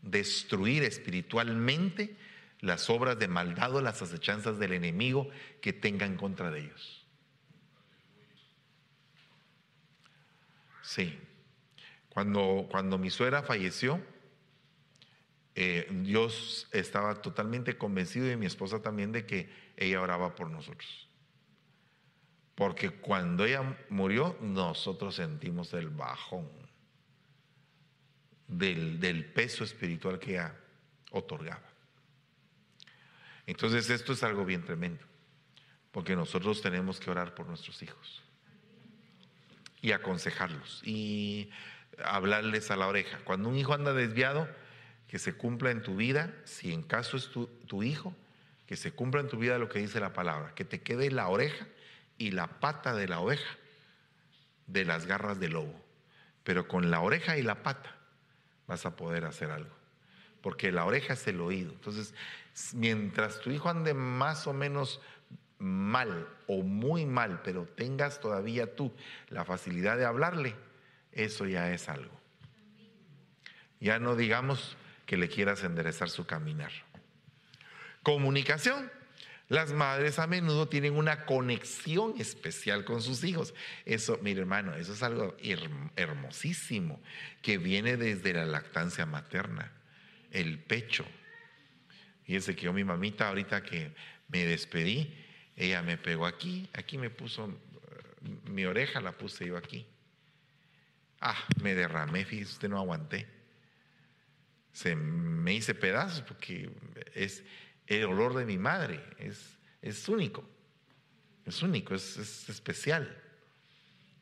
[0.00, 2.16] destruir espiritualmente
[2.64, 5.28] las obras de maldad o las acechanzas del enemigo
[5.60, 7.06] que tengan contra de ellos.
[10.82, 11.18] Sí.
[12.08, 14.00] Cuando, cuando mi suegra falleció,
[15.54, 21.08] eh, Dios estaba totalmente convencido y mi esposa también de que ella oraba por nosotros.
[22.54, 26.48] Porque cuando ella murió, nosotros sentimos el bajón
[28.48, 30.56] del, del peso espiritual que ella
[31.10, 31.73] otorgaba.
[33.46, 35.04] Entonces esto es algo bien tremendo,
[35.90, 38.22] porque nosotros tenemos que orar por nuestros hijos
[39.80, 41.50] y aconsejarlos y
[42.02, 43.18] hablarles a la oreja.
[43.24, 44.48] Cuando un hijo anda desviado,
[45.14, 48.16] que se cumpla en tu vida, si en caso es tu, hijo,
[48.66, 51.28] que se cumpla en tu vida lo que dice la palabra, que te quede la
[51.28, 51.68] oreja
[52.18, 53.56] y la pata de la oveja
[54.66, 55.80] de las garras del lobo.
[56.42, 57.94] Pero con la oreja y la pata
[58.66, 59.74] vas a poder hacer algo.
[60.40, 61.72] Porque la oreja es el oído.
[61.72, 62.14] Entonces,
[62.74, 65.00] mientras tu hijo ande más o menos
[65.58, 68.92] mal o muy mal, pero tengas todavía tú
[69.28, 70.54] la facilidad de hablarle,
[71.12, 72.20] eso ya es algo.
[73.80, 76.72] Ya no digamos que le quieras enderezar su caminar.
[78.02, 78.90] Comunicación.
[79.48, 83.54] Las madres a menudo tienen una conexión especial con sus hijos.
[83.84, 85.36] Eso, mi hermano, eso es algo
[85.96, 87.00] hermosísimo
[87.42, 89.70] que viene desde la lactancia materna,
[90.30, 91.04] el pecho.
[92.24, 93.92] Fíjense que yo, mi mamita, ahorita que
[94.28, 95.12] me despedí,
[95.56, 99.86] ella me pegó aquí, aquí me puso eh, mi oreja, la puse yo aquí.
[101.20, 103.26] Ah, me derramé, fíjese usted, no aguanté.
[104.72, 106.70] Se me hice pedazos porque
[107.14, 107.44] es
[107.86, 110.48] el olor de mi madre, es, es único,
[111.46, 113.22] es único, es, es especial.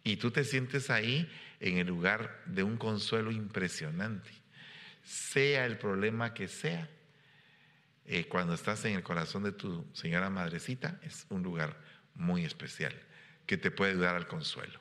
[0.04, 4.30] Y tú te sientes ahí en el lugar de un consuelo impresionante.
[5.04, 6.88] Sea el problema que sea,
[8.06, 11.76] eh, cuando estás en el corazón de tu señora madrecita, es un lugar
[12.14, 12.94] muy especial
[13.46, 14.80] que te puede ayudar al consuelo.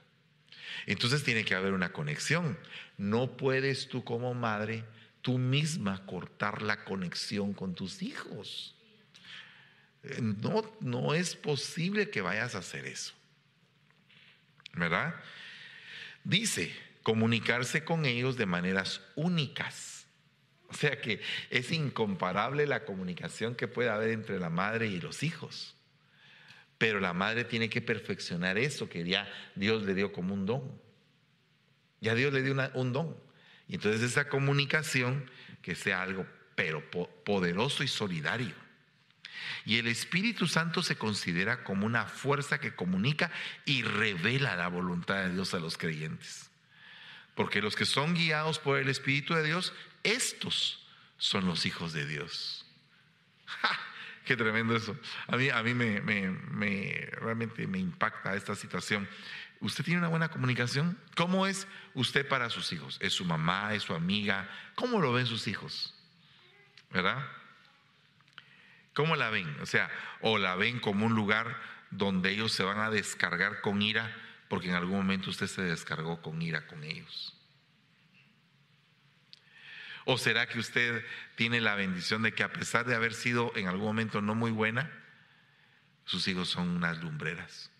[0.85, 2.57] Entonces tiene que haber una conexión.
[2.97, 4.85] No puedes tú como madre,
[5.21, 8.75] tú misma cortar la conexión con tus hijos.
[10.03, 13.13] Eh, no, no es posible que vayas a hacer eso.
[14.73, 15.15] ¿Verdad?
[16.23, 20.00] Dice, comunicarse con ellos de maneras únicas.
[20.73, 25.21] O sea que es incomparable la comunicación que puede haber entre la madre y los
[25.21, 25.75] hijos.
[26.77, 30.81] Pero la madre tiene que perfeccionar eso que ya Dios le dio como un don.
[31.99, 33.15] Ya Dios le dio un don.
[33.67, 35.29] Y entonces esa comunicación
[35.61, 36.89] que sea algo, pero
[37.23, 38.55] poderoso y solidario.
[39.65, 43.31] Y el Espíritu Santo se considera como una fuerza que comunica
[43.65, 46.49] y revela la voluntad de Dios a los creyentes.
[47.35, 49.73] Porque los que son guiados por el Espíritu de Dios,
[50.03, 50.85] estos
[51.17, 52.65] son los hijos de Dios.
[54.25, 54.95] Qué tremendo eso.
[55.27, 59.07] A mí, a mí me, me, realmente me impacta esta situación.
[59.59, 60.97] ¿Usted tiene una buena comunicación?
[61.15, 62.97] ¿Cómo es usted para sus hijos?
[63.01, 63.73] ¿Es su mamá?
[63.73, 64.49] ¿Es su amiga?
[64.75, 65.93] ¿Cómo lo ven sus hijos?
[66.91, 67.23] ¿Verdad?
[68.93, 69.55] ¿Cómo la ven?
[69.61, 69.89] O sea,
[70.21, 71.57] o la ven como un lugar
[71.91, 74.15] donde ellos se van a descargar con ira,
[74.49, 77.35] porque en algún momento usted se descargó con ira con ellos.
[80.05, 83.67] ¿O será que usted tiene la bendición de que a pesar de haber sido en
[83.67, 84.91] algún momento no muy buena,
[86.05, 87.71] sus hijos son unas lumbreras?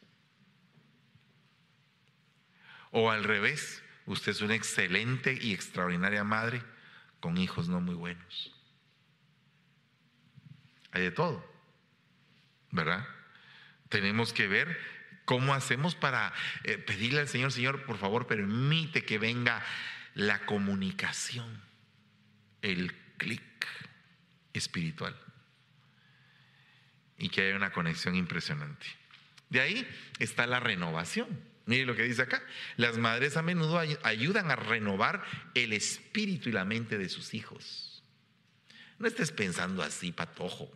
[2.92, 6.62] O al revés, usted es una excelente y extraordinaria madre
[7.20, 8.54] con hijos no muy buenos.
[10.92, 11.46] Hay de todo,
[12.72, 13.08] ¿verdad?
[13.88, 14.78] Tenemos que ver
[15.24, 19.64] cómo hacemos para eh, pedirle al Señor, Señor, por favor, permite que venga
[20.14, 21.62] la comunicación,
[22.62, 23.42] el clic
[24.54, 25.16] espiritual
[27.18, 28.86] y que haya una conexión impresionante.
[29.50, 29.88] De ahí
[30.20, 31.28] está la renovación.
[31.66, 32.42] Mire lo que dice acá.
[32.78, 38.04] Las madres a menudo ayudan a renovar el espíritu y la mente de sus hijos.
[38.98, 40.72] No estés pensando así, patojo.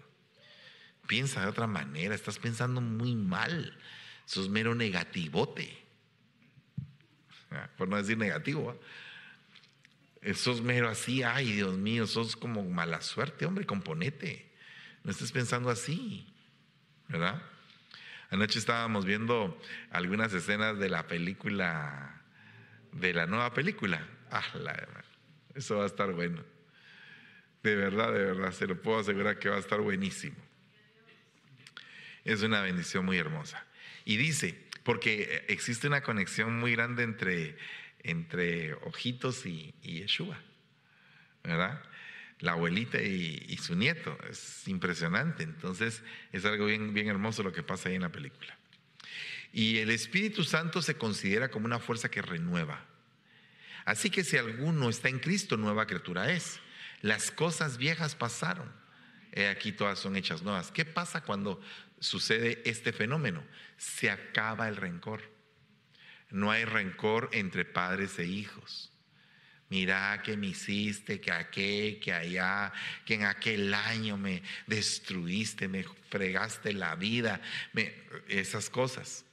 [1.08, 3.78] Piensa de otra manera, estás pensando muy mal.
[4.26, 5.84] Sos mero negativote.
[7.52, 8.80] Ah, por no decir negativo.
[10.34, 14.52] Sos mero así, ay Dios mío, sos como mala suerte, hombre, componete.
[15.04, 16.26] No estés pensando así,
[17.08, 17.42] ¿verdad?
[18.32, 19.60] Anoche estábamos viendo
[19.92, 22.24] algunas escenas de la película,
[22.92, 24.08] de la nueva película.
[24.32, 24.44] Ah,
[25.54, 26.44] eso va a estar bueno.
[27.62, 30.36] De verdad, de verdad, se lo puedo asegurar que va a estar buenísimo
[32.26, 33.66] es una bendición muy hermosa.
[34.04, 37.56] Y dice, porque existe una conexión muy grande entre,
[38.06, 40.38] entre Ojitos y, Yeshua,
[41.44, 41.82] ¿verdad?
[42.40, 45.44] La abuelita y, su nieto, es impresionante.
[45.44, 48.58] Entonces es algo bien, bien hermoso lo que pasa ahí en la película.
[49.52, 52.86] Y el Espíritu Santo se considera como una fuerza que renueva.
[53.86, 56.60] Así que si alguno está en Cristo, nueva criatura es.
[57.02, 58.72] Las cosas viejas pasaron.
[59.52, 60.72] Aquí todas son hechas nuevas.
[60.72, 61.62] ¿Qué pasa cuando
[62.00, 63.44] sucede este fenómeno.
[63.78, 65.22] Se acaba el rencor.
[66.30, 68.92] No hay rencor entre padres e hijos.
[69.70, 72.72] Mira que me hiciste, que aquí, que allá,
[73.04, 77.42] que en aquel año me destruiste, me fregaste la vida,
[78.28, 79.26] esas cosas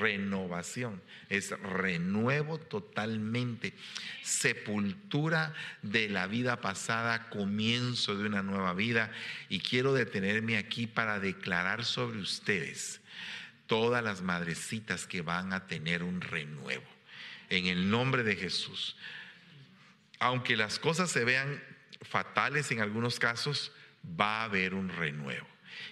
[0.00, 3.74] renovación, es renuevo totalmente,
[4.22, 9.10] sepultura de la vida pasada, comienzo de una nueva vida.
[9.48, 13.00] Y quiero detenerme aquí para declarar sobre ustedes
[13.66, 16.84] todas las madrecitas que van a tener un renuevo.
[17.50, 18.96] En el nombre de Jesús.
[20.18, 21.62] Aunque las cosas se vean
[22.02, 23.72] fatales en algunos casos,
[24.18, 25.46] va a haber un renuevo.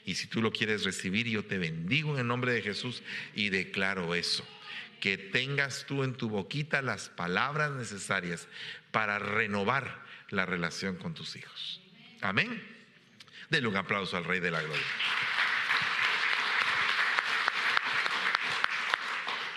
[0.04, 3.02] Y si tú lo quieres recibir, yo te bendigo en el nombre de Jesús
[3.34, 4.46] y declaro eso.
[5.00, 8.46] Que tengas tú en tu boquita las palabras necesarias
[8.92, 11.80] para renovar la relación con tus hijos.
[12.20, 12.62] Amén.
[13.50, 14.86] Denle un aplauso al Rey de la Gloria.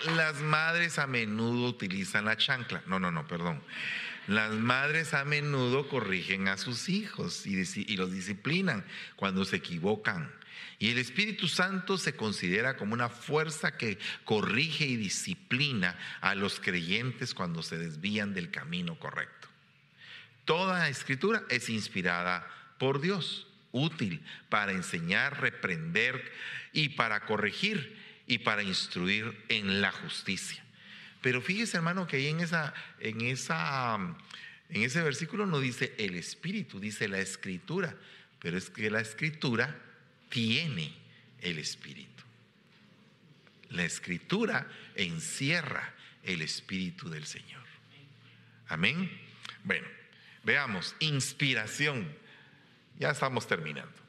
[0.08, 2.84] Las madres a menudo utilizan la chancla.
[2.86, 3.62] No, no, no, perdón.
[4.28, 8.84] Las madres a menudo corrigen a sus hijos y, los disciplinan
[9.16, 10.32] cuando se equivocan.
[10.80, 16.60] Y el Espíritu Santo se considera como una fuerza que corrige y disciplina a los
[16.60, 19.48] creyentes cuando se desvían del camino correcto.
[20.44, 22.48] Toda escritura es inspirada
[22.78, 26.32] por Dios, útil para enseñar, reprender
[26.74, 30.66] y para corregir y para instruir en la justicia
[31.26, 33.96] pero fíjese, hermano, que ahí en, esa, en, esa,
[34.70, 37.96] en ese versículo no dice el Espíritu, dice la Escritura.
[38.38, 39.76] Pero es que la Escritura
[40.30, 40.94] tiene
[41.42, 42.24] el Espíritu.
[43.72, 47.66] La escritura encierra el Espíritu del Señor.
[48.68, 49.10] Amén.
[49.64, 49.88] Bueno,
[50.44, 52.08] veamos, inspiración.
[53.00, 54.05] Ya estamos terminando.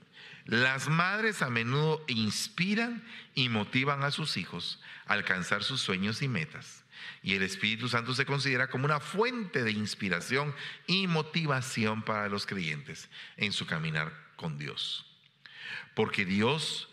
[0.47, 6.29] Las madres a menudo inspiran y motivan a sus hijos a alcanzar sus sueños y
[6.29, 6.85] metas.
[7.23, 10.55] Y el Espíritu Santo se considera como una fuente de inspiración
[10.87, 15.05] y motivación para los creyentes en su caminar con Dios.
[15.95, 16.89] Porque Dios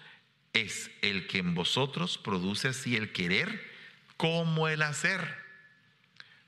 [0.54, 3.72] es el que en vosotros produce así el querer
[4.18, 5.44] como el hacer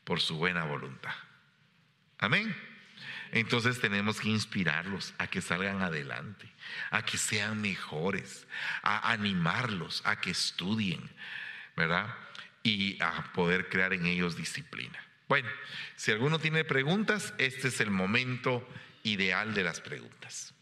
[0.03, 1.13] por su buena voluntad.
[2.17, 2.55] Amén.
[3.31, 6.49] Entonces tenemos que inspirarlos a que salgan adelante,
[6.91, 8.47] a que sean mejores,
[8.81, 11.09] a animarlos, a que estudien,
[11.75, 12.15] ¿verdad?
[12.63, 14.99] Y a poder crear en ellos disciplina.
[15.27, 15.49] Bueno,
[15.95, 18.67] si alguno tiene preguntas, este es el momento
[19.03, 20.54] ideal de las preguntas.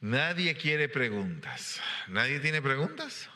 [0.00, 1.80] Nadie quiere preguntas.
[2.06, 3.28] ¿Nadie tiene preguntas?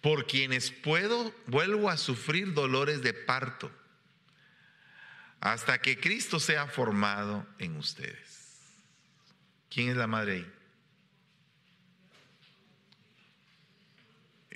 [0.00, 3.70] por quienes puedo, vuelvo a sufrir dolores de parto
[5.40, 8.60] hasta que Cristo sea formado en ustedes.
[9.70, 10.52] ¿Quién es la madre ahí?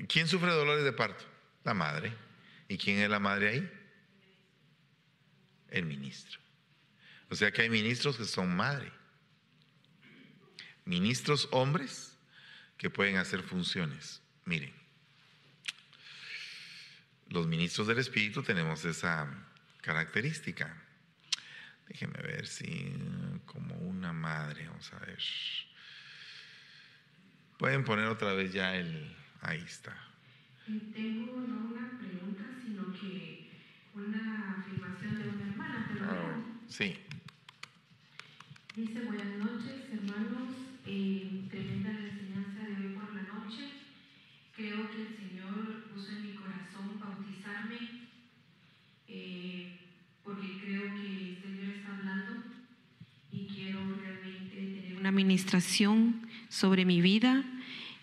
[0.08, 1.24] ¿Quién sufre dolores de parto?
[1.62, 2.12] La madre.
[2.68, 3.70] ¿Y quién es la madre ahí?
[5.70, 6.40] El ministro.
[7.30, 8.92] O sea que hay ministros que son madre.
[10.84, 12.16] Ministros hombres
[12.76, 14.22] que pueden hacer funciones.
[14.44, 14.72] Miren,
[17.28, 19.28] los ministros del Espíritu tenemos esa
[19.80, 20.82] característica.
[21.88, 22.94] Déjenme ver si
[23.46, 25.18] como una madre, vamos a ver.
[27.58, 29.16] Pueden poner otra vez ya el...
[29.40, 29.94] Ahí está.
[30.66, 33.50] Tengo una pregunta, sino que
[33.94, 36.44] una afirmación de una hermana, pero leo.
[36.76, 36.92] Sí.
[38.74, 40.48] Dice, buenas noches, hermanos.
[40.84, 43.62] Eh, tremenda la enseñanza de hoy por la noche.
[44.56, 47.76] Creo que el Señor puso en mi corazón bautizarme
[49.06, 49.78] eh,
[50.24, 52.42] porque creo que el Señor está hablando
[53.30, 57.44] y quiero realmente tener una administración sobre mi vida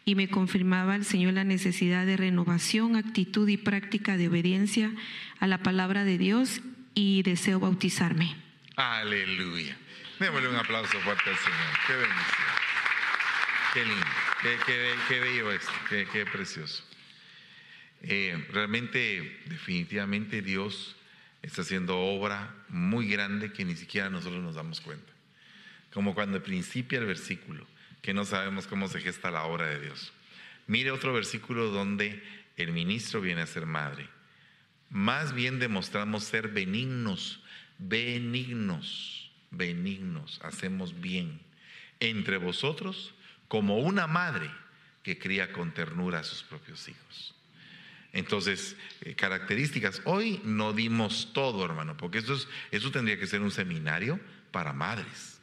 [0.05, 4.95] y me confirmaba el Señor la necesidad de renovación, actitud y práctica de obediencia
[5.41, 6.61] a la palabra de Dios
[6.95, 8.40] y deseo bautizarme.
[8.75, 9.75] Aleluya.
[10.19, 11.77] Démosle un aplauso fuerte al Señor.
[11.87, 12.47] Qué bendición.
[13.73, 14.05] Qué lindo.
[14.41, 15.71] Qué, qué be- qué bello esto.
[15.89, 16.83] Qué, qué precioso.
[18.03, 20.95] Eh, realmente, definitivamente Dios
[21.41, 25.11] está haciendo obra muy grande que ni siquiera nosotros nos damos cuenta.
[25.93, 27.67] Como cuando principia el versículo,
[28.01, 30.13] que no sabemos cómo se gesta la obra de Dios.
[30.67, 32.23] Mire otro versículo donde
[32.57, 34.07] el ministro viene a ser madre.
[34.89, 37.40] Más bien demostramos ser benignos,
[37.81, 41.39] benignos, benignos, hacemos bien
[41.99, 43.13] entre vosotros
[43.47, 44.49] como una madre
[45.03, 47.35] que cría con ternura a sus propios hijos.
[48.13, 50.01] Entonces, eh, características.
[50.05, 54.19] Hoy no dimos todo, hermano, porque eso, es, eso tendría que ser un seminario
[54.51, 55.39] para madres,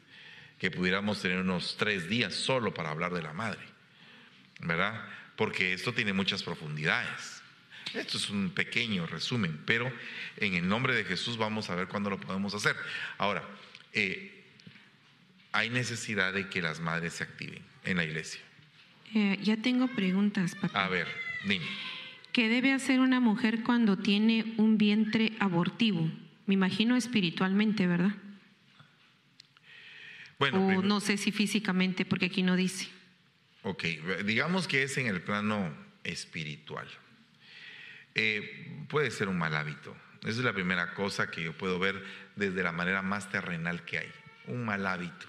[0.58, 3.60] que pudiéramos tener unos tres días solo para hablar de la madre,
[4.60, 5.02] ¿verdad?
[5.36, 7.37] Porque esto tiene muchas profundidades.
[7.94, 9.90] Esto es un pequeño resumen, pero
[10.36, 12.76] en el nombre de Jesús vamos a ver cuándo lo podemos hacer.
[13.16, 13.44] Ahora,
[13.92, 14.44] eh,
[15.52, 18.40] hay necesidad de que las madres se activen en la iglesia.
[19.14, 20.84] Eh, ya tengo preguntas, papá.
[20.84, 21.06] A ver,
[21.46, 21.64] dime.
[22.32, 26.10] ¿Qué debe hacer una mujer cuando tiene un vientre abortivo?
[26.46, 28.14] Me imagino espiritualmente, ¿verdad?
[30.38, 32.88] Bueno, o no sé si físicamente, porque aquí no dice.
[33.62, 33.84] Ok,
[34.24, 35.74] digamos que es en el plano
[36.04, 36.86] espiritual.
[38.14, 39.96] Eh, puede ser un mal hábito.
[40.22, 42.02] Esa es la primera cosa que yo puedo ver
[42.36, 44.12] desde la manera más terrenal que hay.
[44.46, 45.26] Un mal hábito.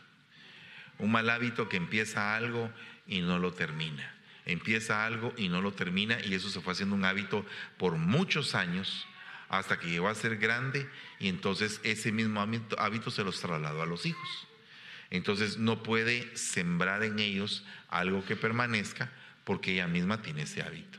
[0.97, 2.71] Un mal hábito que empieza algo
[3.05, 4.15] y no lo termina.
[4.45, 7.45] Empieza algo y no lo termina y eso se fue haciendo un hábito
[7.77, 9.07] por muchos años
[9.47, 13.81] hasta que llegó a ser grande y entonces ese mismo hábito, hábito se los trasladó
[13.81, 14.47] a los hijos.
[15.09, 19.11] Entonces no puede sembrar en ellos algo que permanezca
[19.43, 20.98] porque ella misma tiene ese hábito.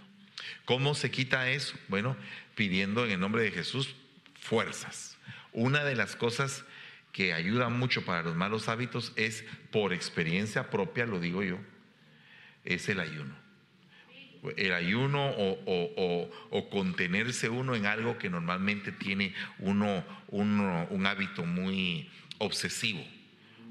[0.65, 1.77] ¿Cómo se quita eso?
[1.89, 2.17] Bueno,
[2.55, 3.95] pidiendo en el nombre de Jesús
[4.41, 5.19] fuerzas.
[5.53, 6.65] Una de las cosas
[7.13, 11.59] que ayuda mucho para los malos hábitos es, por experiencia propia, lo digo yo,
[12.65, 13.35] es el ayuno.
[14.57, 23.05] El ayuno o, contenerse uno en algo que normalmente tiene uno un hábito muy obsesivo.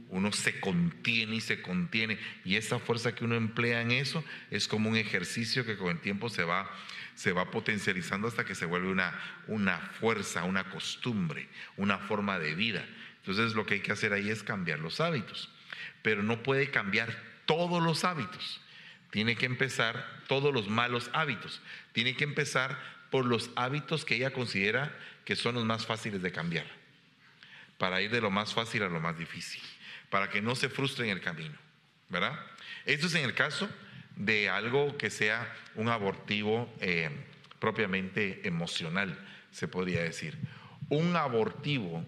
[0.09, 2.17] Uno se contiene y se contiene.
[2.43, 5.99] Y esa fuerza que uno emplea en eso es como un ejercicio que con el
[5.99, 6.69] tiempo se va,
[7.15, 11.47] se va potencializando hasta que se vuelve una, una fuerza, una costumbre,
[11.77, 12.85] una forma de vida.
[13.17, 15.49] Entonces lo que hay que hacer ahí es cambiar los hábitos.
[16.01, 18.61] Pero no puede cambiar todos los hábitos.
[19.11, 21.61] Tiene que empezar todos los malos hábitos.
[21.93, 22.79] Tiene que empezar
[23.11, 26.79] por los hábitos que ella considera que son los más fáciles de cambiar
[27.79, 29.61] para ir de lo más fácil a lo más difícil,
[30.09, 31.55] para que no se frustre en el camino,
[32.09, 32.39] ¿verdad?
[32.85, 33.69] Esto es en el caso
[34.15, 37.09] de algo que sea un abortivo eh,
[37.59, 39.17] propiamente emocional,
[39.51, 40.37] se podría decir.
[40.89, 42.03] Un abortivo,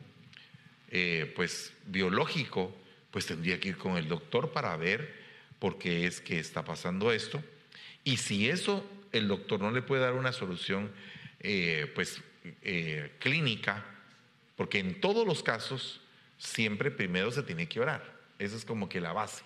[0.90, 2.76] eh, pues biológico,
[3.12, 5.22] pues tendría que ir con el doctor para ver
[5.60, 7.44] por qué es que está pasando esto.
[8.04, 10.92] Y si eso el doctor no le puede dar una solución,
[11.40, 12.22] eh, pues
[13.20, 13.86] clínica,
[14.56, 16.02] porque en todos los casos
[16.42, 18.04] siempre primero se tiene que orar.
[18.40, 19.44] Esa es como que la base.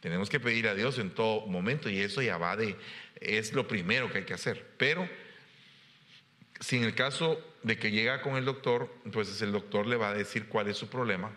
[0.00, 2.76] Tenemos que pedir a Dios en todo momento y eso ya va de,
[3.20, 4.64] es lo primero que hay que hacer.
[4.78, 5.08] Pero
[6.60, 10.10] si en el caso de que llega con el doctor, pues el doctor le va
[10.10, 11.30] a decir cuál es su problema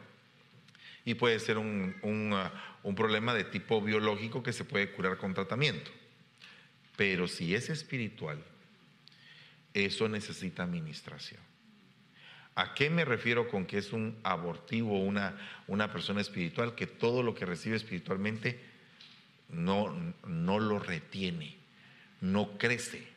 [1.03, 2.49] y puede ser un, un, uh,
[2.84, 5.91] un problema de tipo biológico que se puede curar con tratamiento.
[6.95, 8.43] Pero si es espiritual,
[9.74, 11.50] eso necesita administración.
[12.55, 15.37] ¿A qué me refiero con que es un abortivo, una,
[15.67, 16.75] una persona espiritual?
[16.75, 18.59] Que todo lo que recibe espiritualmente
[19.49, 21.55] no, no lo retiene,
[22.19, 23.07] no crece,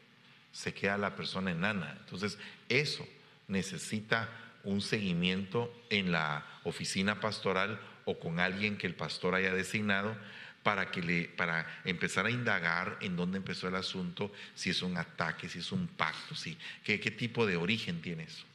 [0.53, 1.97] se queda la persona enana.
[2.01, 3.07] Entonces, eso
[3.49, 4.28] necesita
[4.62, 10.16] un seguimiento en la oficina pastoral o con alguien que el pastor haya designado
[10.62, 14.97] para, que le, para empezar a indagar en dónde empezó el asunto, si es un
[14.97, 18.47] ataque, si es un pacto, si, qué, qué tipo de origen tiene eso.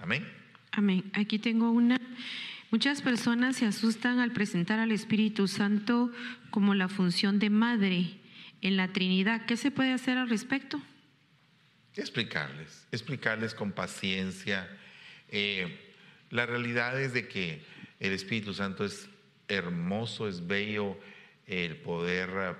[0.00, 0.26] Amén.
[0.72, 1.10] Amén.
[1.14, 2.00] Aquí tengo una.
[2.70, 6.10] Muchas personas se asustan al presentar al Espíritu Santo
[6.50, 8.18] como la función de madre
[8.62, 9.44] en la Trinidad.
[9.46, 10.80] ¿Qué se puede hacer al respecto?
[11.96, 14.68] Explicarles, explicarles con paciencia.
[15.28, 15.94] Eh,
[16.30, 17.62] la realidad es de que
[17.98, 19.08] el Espíritu Santo es
[19.48, 20.96] hermoso, es bello
[21.46, 22.56] el poder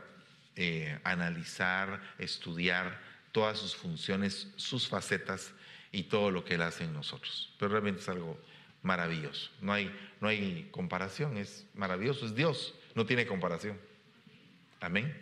[0.57, 5.55] eh, analizar, estudiar todas sus funciones, sus facetas
[5.93, 7.53] y todo lo que Él hace en nosotros.
[7.59, 8.38] Pero realmente es algo
[8.82, 9.51] maravilloso.
[9.61, 13.76] No hay, no hay comparación, es maravilloso, es Dios, no tiene comparación.
[14.80, 15.14] Amén.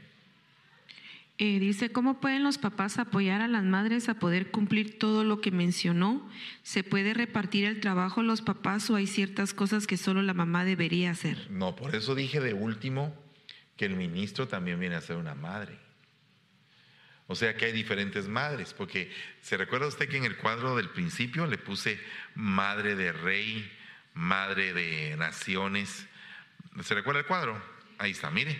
[1.40, 5.40] Eh, dice, ¿cómo pueden los papás apoyar a las madres a poder cumplir todo lo
[5.40, 6.28] que mencionó?
[6.64, 10.64] ¿Se puede repartir el trabajo los papás o hay ciertas cosas que solo la mamá
[10.64, 11.48] debería hacer?
[11.50, 13.14] No, por eso dije de último
[13.76, 15.78] que el ministro también viene a ser una madre.
[17.30, 20.88] O sea que hay diferentes madres, porque se recuerda usted que en el cuadro del
[20.88, 22.00] principio le puse
[22.34, 23.70] madre de rey,
[24.14, 26.06] madre de naciones.
[26.82, 27.62] ¿Se recuerda el cuadro?
[27.98, 28.58] Ahí está, mire.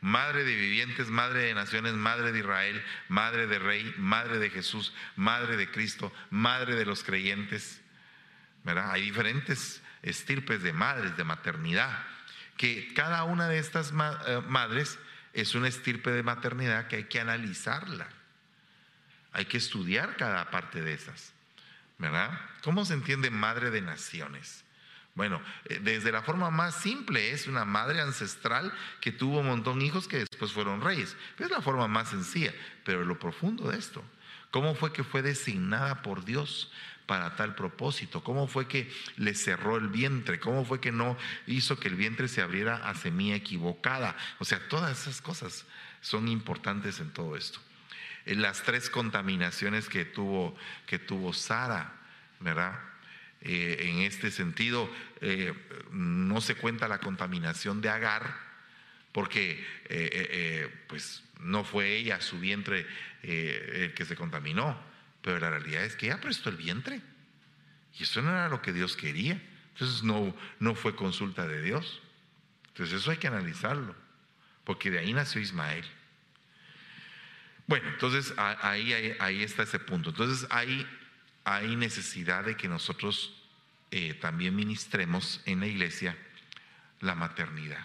[0.00, 4.94] Madre de vivientes, madre de naciones, madre de Israel, madre de rey, madre de Jesús,
[5.14, 7.82] madre de Cristo, madre de los creyentes.
[8.64, 12.02] Hay diferentes estirpes de madres, de maternidad,
[12.56, 14.98] que cada una de estas eh, madres
[15.36, 18.08] es una estirpe de maternidad que hay que analizarla.
[19.32, 21.34] Hay que estudiar cada parte de esas.
[21.98, 22.40] ¿Verdad?
[22.62, 24.64] ¿Cómo se entiende madre de naciones?
[25.14, 28.72] Bueno, eh, desde la forma más simple es una madre ancestral
[29.02, 31.14] que tuvo un montón de hijos que después fueron reyes.
[31.38, 34.02] Es la forma más sencilla, pero lo profundo de esto.
[34.50, 36.72] ¿Cómo fue que fue designada por Dios
[37.06, 38.22] para tal propósito?
[38.22, 40.38] ¿Cómo fue que le cerró el vientre?
[40.40, 44.16] ¿Cómo fue que no hizo que el vientre se abriera a semilla equivocada?
[44.38, 45.64] O sea, todas esas cosas
[46.00, 47.60] son importantes en todo esto.
[48.26, 51.94] Eh, Las tres contaminaciones que tuvo, que tuvo Sara,
[52.40, 52.78] ¿verdad?
[53.40, 54.90] Eh, en este sentido,
[55.20, 55.54] eh,
[55.92, 58.44] no se cuenta la contaminación de Agar,
[59.12, 59.64] porque
[60.88, 62.86] pues no fue ella su vientre
[63.22, 64.78] el que se contaminó,
[65.26, 67.02] pero la realidad es que ella prestó el vientre
[67.98, 69.42] y eso no era lo que Dios quería.
[69.72, 72.00] Entonces no, no fue consulta de Dios.
[72.68, 73.96] Entonces eso hay que analizarlo,
[74.62, 75.84] porque de ahí nació Ismael.
[77.66, 80.10] Bueno, entonces ahí, ahí, ahí está ese punto.
[80.10, 80.86] Entonces hay,
[81.42, 83.34] hay necesidad de que nosotros
[83.90, 86.16] eh, también ministremos en la iglesia
[87.00, 87.84] la maternidad.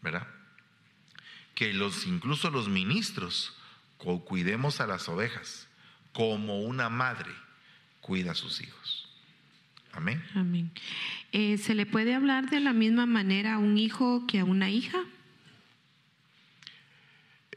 [0.00, 0.26] ¿verdad?
[1.54, 3.54] Que los, incluso los ministros
[3.98, 5.67] cu- cuidemos a las ovejas
[6.12, 7.30] como una madre
[8.00, 9.08] cuida a sus hijos.
[9.92, 10.22] Amén.
[10.34, 10.70] Amén.
[11.32, 14.70] Eh, ¿Se le puede hablar de la misma manera a un hijo que a una
[14.70, 14.98] hija?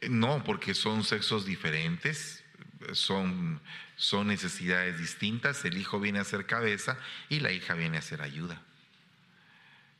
[0.01, 2.43] Eh, No, porque son sexos diferentes,
[2.93, 3.61] son,
[3.95, 5.63] son necesidades distintas.
[5.65, 6.97] El hijo viene a ser cabeza
[7.29, 8.61] y la hija viene a ser ayuda.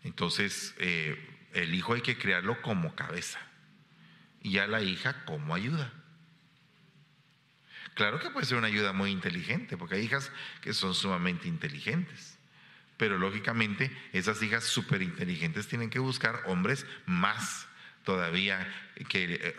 [0.04, 1.16] Entonces, eh,
[1.54, 3.40] el hijo hay que crearlo como cabeza
[4.42, 5.94] y a la hija como ayuda.
[8.02, 10.32] Claro que puede ser una ayuda muy inteligente, porque hay hijas
[10.62, 12.36] que son sumamente inteligentes.
[12.98, 17.68] Pero lógicamente esas hijas súper inteligentes tienen que buscar hombres más
[18.04, 18.68] todavía
[19.08, 19.56] que eh,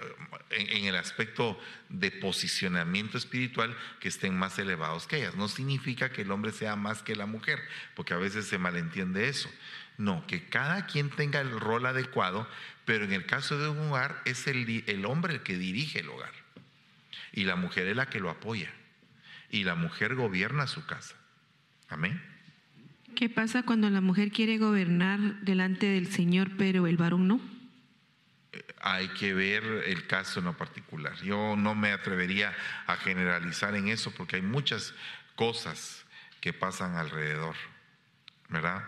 [0.50, 1.56] en, el aspecto
[1.88, 5.36] de posicionamiento espiritual que estén más elevados que ellas.
[5.36, 7.60] No significa que el hombre sea más que la mujer,
[7.94, 9.52] porque a veces se malentiende eso.
[9.98, 12.48] No, que cada quien tenga el rol adecuado,
[12.86, 16.08] pero en el caso de un hogar es el, el hombre el que dirige el
[16.08, 16.41] hogar
[17.32, 18.70] y la mujer es la que lo apoya
[19.50, 21.14] y la mujer gobierna su casa.
[21.88, 22.20] Amén.
[23.14, 27.40] ¿Qué pasa cuando la mujer quiere gobernar delante del Señor, pero el varón no?
[28.80, 31.14] Hay que ver el caso en lo particular.
[31.22, 32.54] Yo no me atrevería
[32.86, 34.94] a generalizar en eso porque hay muchas
[35.36, 36.04] cosas
[36.40, 37.54] que pasan alrededor,
[38.48, 38.82] ¿verdad?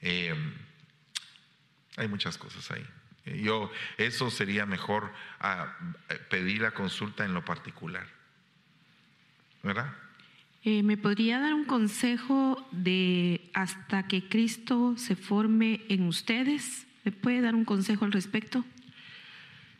[0.00, 0.34] Eh,
[1.96, 2.86] hay muchas cosas ahí.
[3.26, 5.76] Eh, Yo, eso sería mejor a,
[6.28, 8.06] pedir la consulta en lo particular,
[9.62, 9.92] ¿verdad?
[10.62, 16.86] Eh, ¿Me podría dar un consejo de hasta que Cristo se forme en ustedes?
[17.04, 18.64] ¿Me puede dar un consejo al respecto?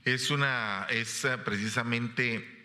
[0.04, 2.60] Es una, es eh, precisamente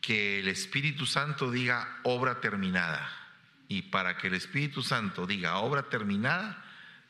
[0.00, 3.08] que el Espíritu Santo diga obra terminada.
[3.68, 6.64] Y para que el Espíritu Santo diga obra terminada,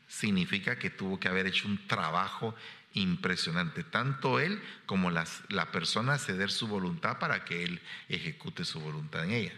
[0.07, 2.55] significa que tuvo que haber hecho un trabajo
[2.97, 8.79] impresionante, tanto él como las, la persona ceder su voluntad para que él ejecute su
[8.79, 9.53] voluntad en ella.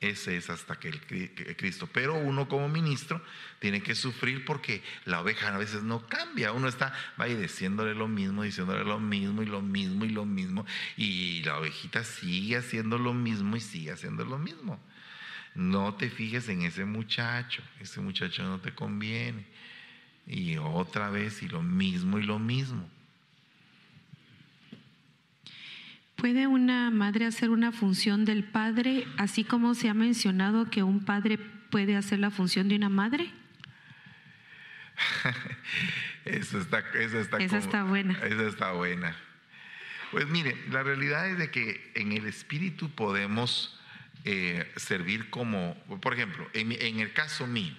[0.00, 1.00] Ese es hasta que el
[1.56, 1.88] Cristo.
[1.90, 3.22] Pero uno como ministro
[3.58, 6.52] tiene que sufrir porque la oveja a veces no cambia.
[6.52, 10.66] Uno está vaya diciéndole lo mismo, diciéndole lo mismo y lo mismo y lo mismo.
[10.98, 14.78] Y la ovejita sigue haciendo lo mismo y sigue haciendo lo mismo.
[15.54, 17.62] No te fijes en ese muchacho.
[17.80, 19.46] Ese muchacho no te conviene.
[20.26, 22.88] Y otra vez y lo mismo y lo mismo.
[26.16, 31.04] ¿Puede una madre hacer una función del padre, así como se ha mencionado que un
[31.04, 31.38] padre
[31.70, 33.30] puede hacer la función de una madre?
[36.24, 38.14] Eso está, esa está, Esa como- está buena.
[38.24, 39.14] Esa está buena.
[40.10, 43.78] Pues mire, la realidad es de que en el espíritu podemos
[44.24, 47.74] eh, servir como, por ejemplo, en el caso mío,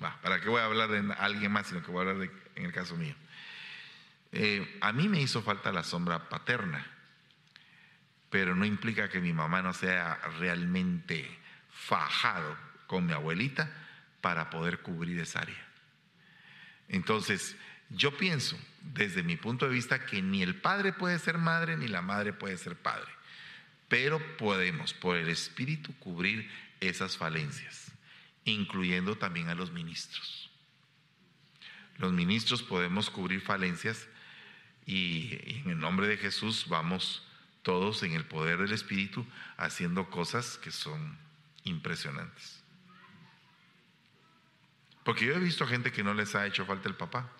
[0.00, 2.64] ¿para qué voy a hablar de alguien más, sino que voy a hablar de, en
[2.64, 3.14] el caso mío?
[4.32, 6.86] Eh, a mí me hizo falta la sombra paterna,
[8.30, 11.28] pero no implica que mi mamá no sea realmente
[11.72, 13.70] fajado con mi abuelita
[14.20, 15.66] para poder cubrir esa área.
[16.88, 17.56] Entonces,
[17.90, 21.88] yo pienso, desde mi punto de vista, que ni el padre puede ser madre, ni
[21.88, 23.10] la madre puede ser padre.
[23.88, 26.48] Pero podemos, por el Espíritu, cubrir
[26.80, 27.89] esas falencias,
[28.52, 30.50] incluyendo también a los ministros.
[31.98, 34.08] Los ministros podemos cubrir falencias
[34.86, 37.22] y, en el nombre de Jesús vamos
[37.62, 39.26] todos en el poder del Espíritu
[39.56, 41.18] haciendo cosas que son
[41.64, 42.62] impresionantes.
[45.04, 47.30] Porque yo he visto gente que no les ha hecho falta el papá,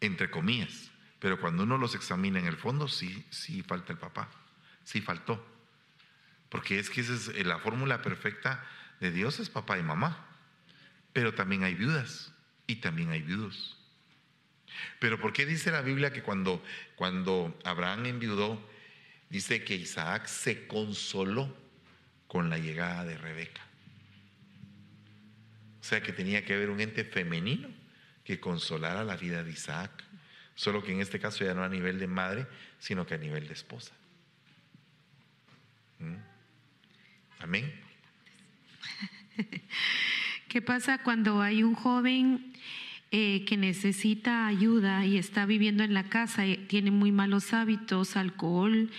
[0.00, 4.28] entre comillas, pero cuando uno los examina en el fondo, sí, sí falta el papá,
[4.84, 5.44] sí faltó.
[6.48, 8.64] Porque es que esa es la fórmula perfecta
[9.00, 10.26] de Dios es papá y mamá,
[11.12, 12.32] pero también hay viudas
[12.66, 13.76] y también hay viudos.
[14.98, 16.62] Pero ¿por qué dice la Biblia que cuando,
[16.96, 18.60] cuando Abraham enviudó,
[19.30, 21.54] dice que Isaac se consoló
[22.26, 23.62] con la llegada de Rebeca.
[25.80, 27.68] O sea que tenía que haber un ente femenino
[28.24, 29.90] que consolara la vida de Isaac.
[30.56, 32.46] Solo que en este caso ya no a nivel de madre,
[32.78, 33.92] sino que a nivel de esposa.
[35.98, 36.16] ¿Mm?
[37.40, 37.83] Amén.
[40.48, 42.52] ¿Qué pasa cuando hay un joven
[43.10, 48.16] eh, que necesita ayuda y está viviendo en la casa, y tiene muy malos hábitos,
[48.16, 48.90] alcohol,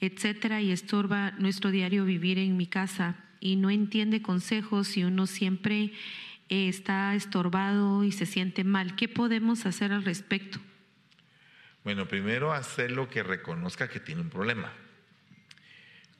[0.00, 5.26] etcétera, y estorba nuestro diario vivir en mi casa y no entiende consejos y uno
[5.26, 5.92] siempre
[6.50, 8.96] eh, está estorbado y se siente mal?
[8.96, 10.58] ¿Qué podemos hacer al respecto?
[11.84, 14.72] Bueno, primero hacer lo que reconozca que tiene un problema.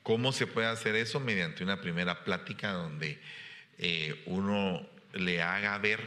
[0.03, 1.19] ¿Cómo se puede hacer eso?
[1.19, 3.19] Mediante una primera plática donde
[3.77, 5.99] eh, uno le haga ver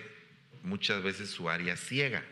[0.62, 2.25] muchas veces su área ciega.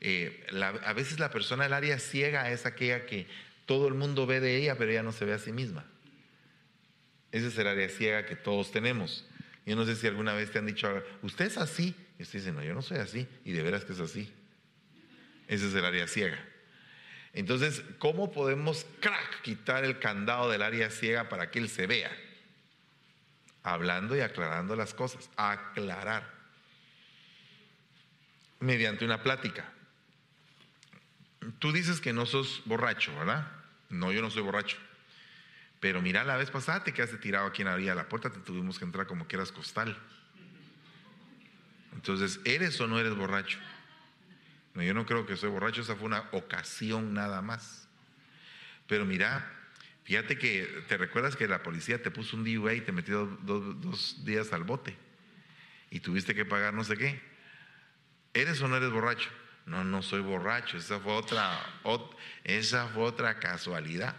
[0.00, 0.46] Eh,
[0.84, 3.26] a veces la persona del área ciega es aquella que
[3.66, 5.84] todo el mundo ve de ella, pero ella no se ve a sí misma.
[7.32, 9.26] Esa es el área ciega que todos tenemos.
[9.66, 11.94] Yo no sé si alguna vez te han dicho, usted es así.
[12.18, 13.26] Y usted dice, no, yo no soy así.
[13.44, 14.30] Y de veras que es así.
[15.48, 16.38] Ese es el área ciega.
[17.32, 22.10] Entonces, ¿cómo podemos, crack, quitar el candado del área ciega para que él se vea?
[23.64, 25.28] Hablando y aclarando las cosas.
[25.36, 26.32] Aclarar.
[28.60, 29.72] Mediante una plática.
[31.58, 33.50] Tú dices que no sos borracho, ¿verdad?
[33.88, 34.76] No, yo no soy borracho.
[35.80, 38.40] Pero mira, la vez pasada te quedaste tirado aquí en la de la puerta, te
[38.40, 39.96] tuvimos que entrar como que eras costal.
[41.92, 43.58] Entonces, ¿eres o no eres borracho?
[44.74, 47.88] No, yo no creo que soy borracho, esa fue una ocasión nada más.
[48.86, 49.50] Pero mira,
[50.04, 54.24] fíjate que te recuerdas que la policía te puso un DUA y te metió dos
[54.24, 54.96] días al bote
[55.90, 57.20] y tuviste que pagar no sé qué.
[58.32, 59.30] ¿Eres o no eres borracho?
[59.64, 60.76] No, no soy borracho.
[60.76, 61.58] Esa fue otra,
[62.42, 64.16] esa fue otra casualidad.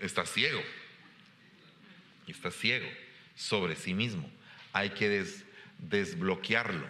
[0.00, 0.62] Está ciego.
[2.26, 2.88] Está ciego
[3.34, 4.30] sobre sí mismo.
[4.72, 5.26] Hay que
[5.78, 6.86] desbloquearlo.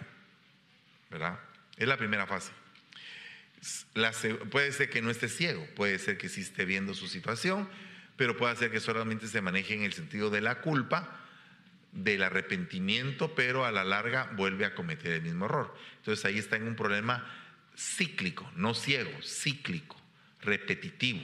[1.09, 1.39] ¿Verdad?
[1.75, 2.51] Es la primera fase.
[4.49, 7.69] Puede ser que no esté ciego, puede ser que sí esté viendo su situación,
[8.15, 11.19] pero puede ser que solamente se maneje en el sentido de la culpa
[11.91, 15.75] del arrepentimiento, pero a la larga vuelve a cometer el mismo error.
[15.97, 17.25] Entonces ahí está en un problema
[17.77, 19.99] cíclico, no ciego, cíclico,
[20.41, 21.21] repetitivo.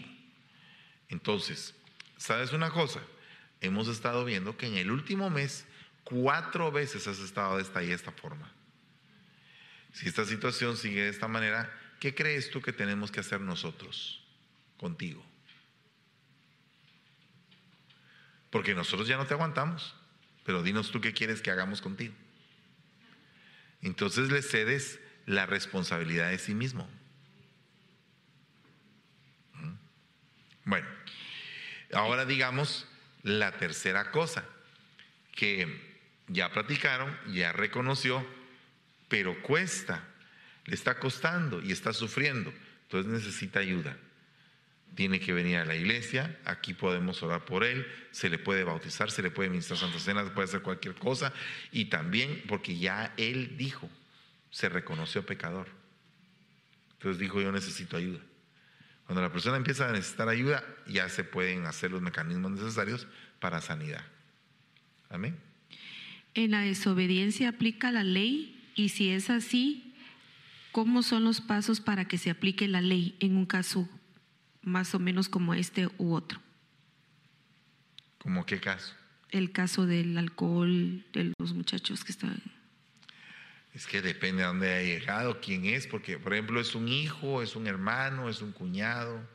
[1.09, 1.73] Entonces,
[2.17, 3.01] ¿sabes una cosa?
[3.61, 5.65] Hemos estado viendo que en el último mes
[6.03, 8.51] cuatro veces has estado de esta y esta forma.
[9.93, 14.23] Si esta situación sigue de esta manera, ¿qué crees tú que tenemos que hacer nosotros
[14.77, 15.23] contigo?
[18.49, 19.95] Porque nosotros ya no te aguantamos
[20.47, 22.13] pero dinos tú qué quieres que hagamos contigo.
[23.81, 26.89] Entonces le cedes la responsabilidad de sí mismo.
[29.55, 29.73] ¿Mm?
[30.63, 30.87] Bueno,
[31.91, 32.87] ahora digamos
[33.23, 34.45] la tercera cosa,
[35.33, 35.67] que
[36.29, 38.25] ya platicaron, ya reconoció,
[39.09, 40.01] pero cuesta,
[40.67, 42.53] le está costando y está sufriendo,
[42.83, 43.97] entonces necesita ayuda
[44.97, 49.11] tiene que venir a la iglesia, aquí podemos orar por él, se le puede bautizar,
[49.11, 51.31] se le puede ministrar Santa Cena, se puede hacer cualquier cosa,
[51.71, 53.87] y también porque ya él dijo,
[54.49, 55.67] se reconoció pecador.
[56.93, 58.19] Entonces dijo, yo necesito ayuda.
[59.05, 63.05] Cuando la persona empieza a necesitar ayuda, ya se pueden hacer los mecanismos necesarios
[63.39, 64.03] para sanidad.
[65.09, 65.37] Amén.
[66.33, 69.86] En la desobediencia aplica la ley y si es así,
[70.77, 73.89] ¿cómo son los pasos para que se aplique la ley en un caso
[74.61, 76.39] más o menos como este u otro.
[78.19, 78.93] ¿Cómo qué caso?
[79.31, 82.39] El caso del alcohol de los muchachos que están.
[83.73, 87.41] Es que depende de dónde haya llegado, quién es, porque por ejemplo es un hijo,
[87.41, 89.27] es un hermano, es un cuñado.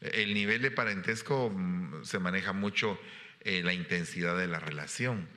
[0.00, 2.98] El nivel de parentesco mm, se maneja mucho
[3.42, 5.28] eh, la intensidad de la relación.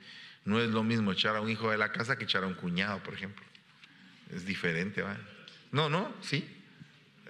[0.44, 2.54] No es lo mismo echar a un hijo de la casa que echar a un
[2.54, 3.47] cuñado, por ejemplo.
[4.34, 5.16] Es diferente, ¿va?
[5.72, 6.56] No, no, sí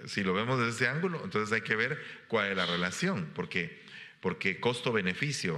[0.07, 3.81] si lo vemos desde ese ángulo, entonces hay que ver cuál es la relación, porque,
[4.21, 5.57] porque costo-beneficio,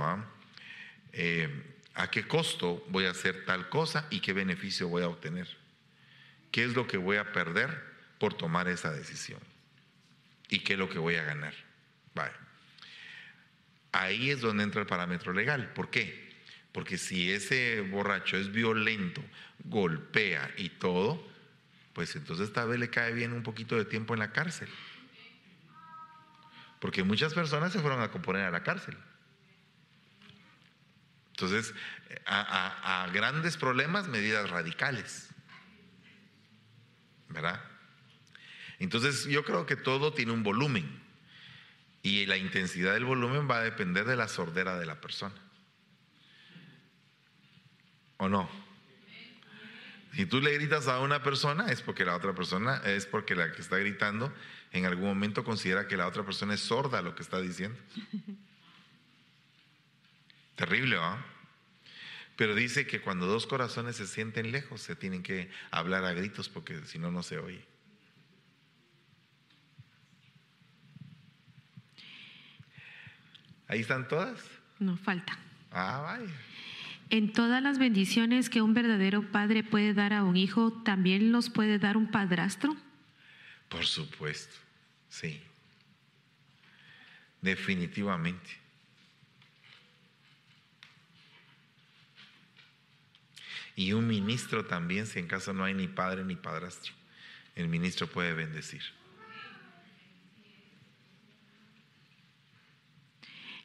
[1.14, 1.50] eh,
[1.94, 5.48] ¿a qué costo voy a hacer tal cosa y qué beneficio voy a obtener?
[6.52, 7.84] ¿Qué es lo que voy a perder
[8.18, 9.40] por tomar esa decisión?
[10.50, 11.54] ¿Y qué es lo que voy a ganar?
[12.14, 12.34] Vale.
[13.94, 15.72] Ahí es donde entra el parámetro legal.
[15.74, 16.30] ¿Por qué?
[16.72, 19.24] Porque si ese borracho es violento,
[19.64, 21.31] golpea y todo,
[21.94, 24.70] pues entonces tal vez le cae bien un poquito de tiempo en la cárcel.
[26.80, 28.98] Porque muchas personas se fueron a componer a la cárcel.
[31.32, 31.74] Entonces,
[32.26, 35.30] a, grandes problemas, medidas radicales.
[37.30, 37.62] ¿Verdad?
[38.80, 41.02] Entonces yo creo que todo tiene un volumen
[42.04, 45.36] y la intensidad del volumen va a depender de la sordera de la persona.
[48.18, 48.61] ¿O no?
[50.14, 53.52] Si tú le gritas a una persona es porque la otra persona, es porque la
[53.52, 54.34] que está gritando
[54.72, 57.80] en algún momento considera que la otra persona es sorda a lo que está diciendo.
[60.56, 61.26] Terrible, ¿va?
[62.36, 66.50] Pero dice que cuando dos corazones se sienten lejos, se tienen que hablar a gritos
[66.50, 67.66] porque si no, no se oye.
[73.68, 74.42] ¿Ahí están todas?
[74.80, 75.38] No, falta.
[75.72, 76.34] Ah, vaya.
[77.12, 81.50] En todas las bendiciones que un verdadero padre puede dar a un hijo, ¿también los
[81.50, 82.74] puede dar un padrastro?
[83.68, 84.56] Por supuesto,
[85.10, 85.42] sí.
[87.42, 88.50] Definitivamente.
[93.76, 96.94] Y un ministro también, si en caso no hay ni padre ni padrastro,
[97.58, 98.84] el ministro puede bendecir.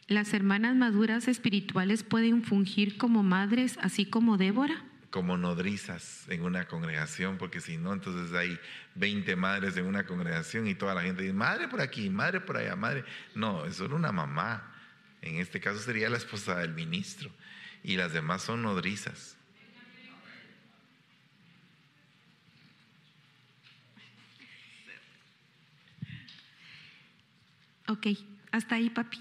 [0.09, 4.85] ¿Las hermanas maduras espirituales pueden fungir como madres, así como Débora?
[5.11, 8.57] Como nodrizas en una congregación, porque si no, entonces hay
[8.95, 12.57] 20 madres en una congregación y toda la gente dice, madre por aquí, madre por
[12.57, 13.05] allá, madre.
[13.35, 14.73] No, es solo una mamá.
[15.23, 17.29] En este caso sería la esposa del ministro.
[17.83, 19.37] Y las demás son nodrizas.
[27.89, 28.07] Ok,
[28.53, 29.19] hasta ahí, papi.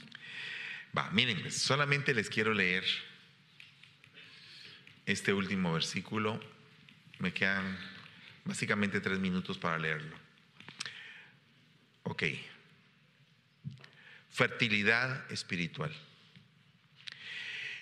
[0.96, 2.86] Va, miren, pues, solamente les quiero leer
[5.06, 6.40] este último versículo.
[7.20, 7.78] Me quedan
[8.46, 10.16] básicamente tres minutos para leerlo.
[12.04, 12.24] Ok.
[14.30, 15.94] Fertilidad espiritual.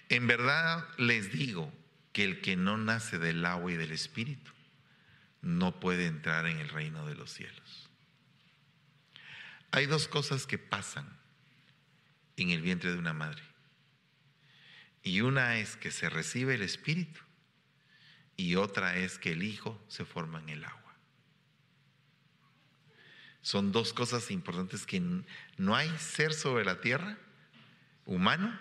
[0.09, 1.73] En verdad les digo
[2.13, 4.51] que el que no nace del agua y del espíritu
[5.41, 7.89] no puede entrar en el reino de los cielos.
[9.71, 11.22] Hay dos cosas que pasan
[12.37, 13.41] en el vientre de una madre.
[15.03, 17.19] Y una es que se recibe el espíritu
[18.37, 20.95] y otra es que el hijo se forma en el agua.
[23.41, 25.01] Son dos cosas importantes que
[25.57, 27.17] no hay ser sobre la tierra
[28.05, 28.57] humano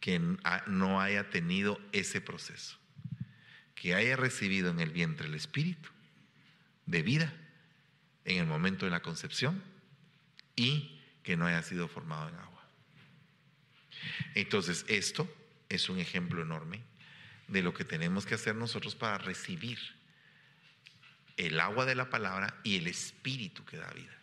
[0.00, 0.20] que
[0.66, 2.76] no haya tenido ese proceso,
[3.74, 5.88] que haya recibido en el vientre el espíritu
[6.86, 7.32] de vida
[8.24, 9.62] en el momento de la concepción
[10.56, 12.53] y que no haya sido formado en agua.
[14.34, 15.32] Entonces, esto
[15.68, 16.82] es un ejemplo enorme
[17.48, 19.78] de lo que tenemos que hacer nosotros para recibir
[21.36, 24.16] el agua de la palabra y el espíritu que da vida.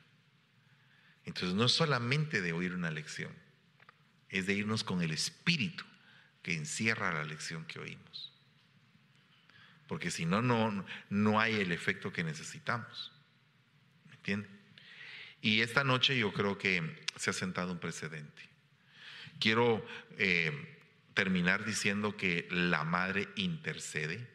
[1.26, 3.32] Entonces, no es solamente de oír una lección,
[4.30, 5.86] es de irnos con el espíritu
[6.42, 8.32] que encierra la lección que oímos.
[9.88, 13.12] Porque si no, no, no hay el efecto que necesitamos.
[14.08, 14.62] ¿Me entienden?
[15.42, 18.51] Y esta noche yo creo que se ha sentado un precedente.
[19.42, 19.84] Quiero
[20.20, 20.78] eh,
[21.16, 24.30] terminar diciendo que la madre intercede,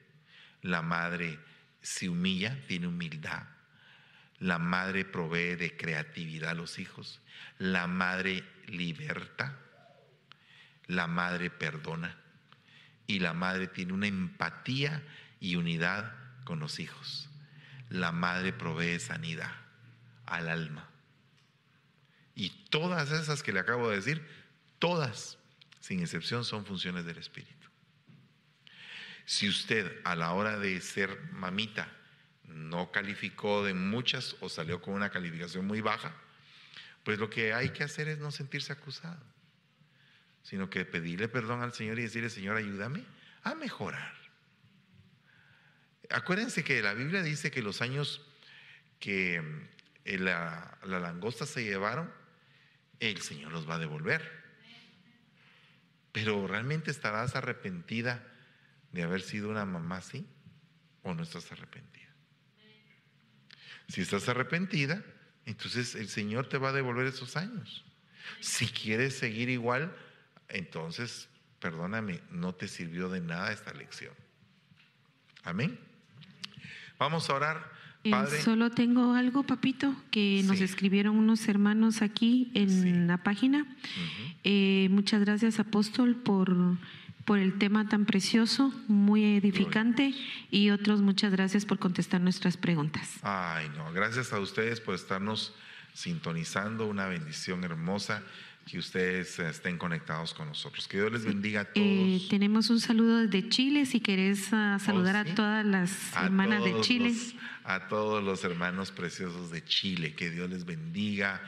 [0.62, 1.38] la madre
[1.80, 3.44] se humilla, tiene humildad,
[4.40, 7.20] la madre provee de creatividad a los hijos,
[7.58, 9.56] la madre liberta,
[10.88, 12.16] la madre perdona
[13.06, 15.04] y la madre tiene una empatía
[15.38, 17.30] y unidad con los hijos.
[17.90, 19.52] La madre provee sanidad
[20.26, 20.90] al alma.
[22.34, 24.45] Y todas esas que le acabo de decir
[24.78, 25.38] Todas,
[25.80, 27.68] sin excepción, son funciones del Espíritu.
[29.24, 31.92] Si usted a la hora de ser mamita
[32.44, 36.14] no calificó de muchas o salió con una calificación muy baja,
[37.02, 39.22] pues lo que hay que hacer es no sentirse acusado,
[40.42, 43.04] sino que pedirle perdón al Señor y decirle, Señor, ayúdame
[43.42, 44.14] a mejorar.
[46.10, 48.24] Acuérdense que la Biblia dice que los años
[49.00, 49.42] que
[50.04, 52.12] eh, la, la langosta se llevaron,
[53.00, 54.45] el Señor los va a devolver.
[56.16, 58.26] Pero ¿realmente estarás arrepentida
[58.90, 60.26] de haber sido una mamá así?
[61.02, 62.08] ¿O no estás arrepentida?
[63.88, 65.04] Si estás arrepentida,
[65.44, 67.84] entonces el Señor te va a devolver esos años.
[68.40, 69.94] Si quieres seguir igual,
[70.48, 71.28] entonces,
[71.60, 74.14] perdóname, no te sirvió de nada esta lección.
[75.42, 75.78] Amén.
[76.98, 77.75] Vamos a orar.
[78.42, 83.66] Solo tengo algo, papito, que nos escribieron unos hermanos aquí en la página.
[84.44, 86.54] Eh, muchas gracias, apóstol, por,
[87.24, 90.14] por el tema tan precioso, muy edificante,
[90.50, 93.18] y otros muchas gracias por contestar nuestras preguntas.
[93.22, 95.54] Ay, no, gracias a ustedes por estarnos
[95.92, 98.22] sintonizando, una bendición hermosa
[98.66, 100.88] que ustedes estén conectados con nosotros.
[100.88, 101.86] Que Dios les bendiga a todos.
[101.86, 105.30] Eh, tenemos un saludo desde Chile, si querés ah, saludar Oh, sí.
[105.30, 107.10] a todas las A hermanas de todos Chile.
[107.10, 111.40] los- a todos los hermanos preciosos de Chile, que Dios les bendiga.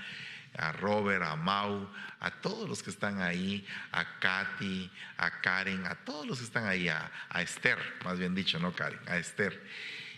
[0.57, 1.89] A Robert, a Mau,
[2.21, 6.66] a todos los que están ahí, a Katy, a Karen, a todos los que están
[6.66, 9.62] ahí, a, a Esther, más bien dicho, no Karen, a Esther.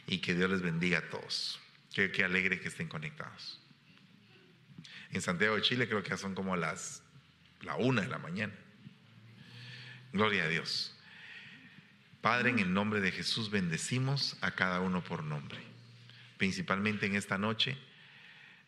[0.06, 1.60] Y que Dios les bendiga a todos.
[1.92, 3.59] Qué, qué alegre que estén conectados.
[5.12, 7.02] En Santiago de Chile creo que ya son como las
[7.62, 8.54] la una de la mañana.
[10.12, 10.94] Gloria a Dios.
[12.20, 15.58] Padre, en el nombre de Jesús bendecimos a cada uno por nombre.
[16.36, 17.76] Principalmente en esta noche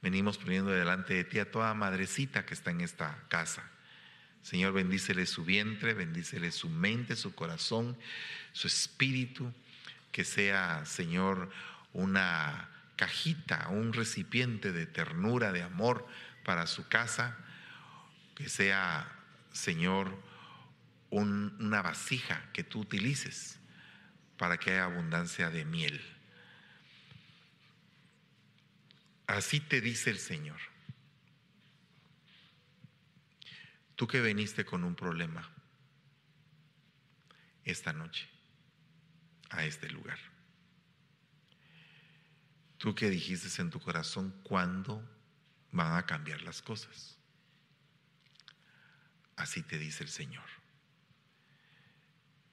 [0.00, 3.62] venimos poniendo delante de ti a toda madrecita que está en esta casa.
[4.42, 7.96] Señor, bendícele su vientre, bendícele su mente, su corazón,
[8.52, 9.52] su espíritu,
[10.10, 11.50] que sea, Señor,
[11.92, 16.06] una cajita, un recipiente de ternura, de amor
[16.44, 17.36] para su casa,
[18.34, 19.10] que sea,
[19.52, 20.16] Señor,
[21.10, 23.58] un- una vasija que tú utilices
[24.38, 26.00] para que haya abundancia de miel.
[29.26, 30.58] Así te dice el Señor.
[33.94, 35.48] Tú que veniste con un problema
[37.64, 38.28] esta noche
[39.50, 40.18] a este lugar.
[42.78, 45.08] Tú que dijiste en tu corazón cuándo
[45.72, 47.18] van a cambiar las cosas.
[49.36, 50.44] Así te dice el Señor.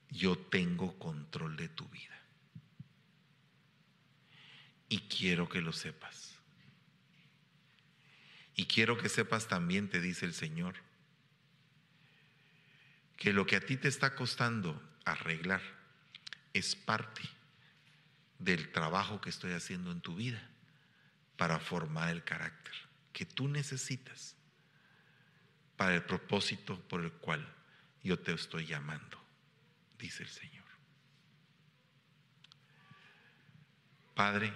[0.08, 2.18] Yo tengo control de tu vida.
[4.88, 6.34] Y quiero que lo sepas.
[8.56, 10.74] Y quiero que sepas también, te dice el Señor,
[13.16, 15.62] que lo que a ti te está costando arreglar
[16.52, 17.22] es parte
[18.38, 20.42] del trabajo que estoy haciendo en tu vida
[21.36, 24.36] para formar el carácter que tú necesitas
[25.76, 27.46] para el propósito por el cual
[28.02, 29.18] yo te estoy llamando,
[29.98, 30.64] dice el Señor.
[34.14, 34.52] Padre,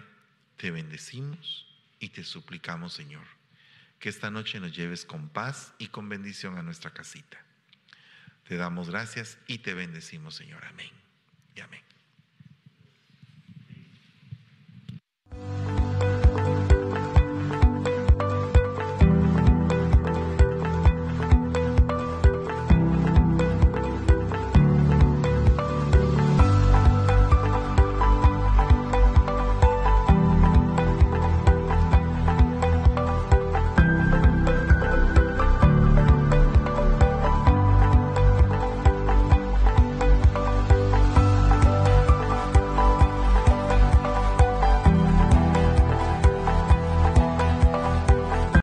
[0.56, 1.66] te bendecimos
[1.98, 3.26] y te suplicamos, Señor,
[3.98, 7.42] que esta noche nos lleves con paz y con bendición a nuestra casita.
[8.46, 10.64] Te damos gracias y te bendecimos, Señor.
[10.66, 10.92] Amén
[11.54, 11.83] y amén.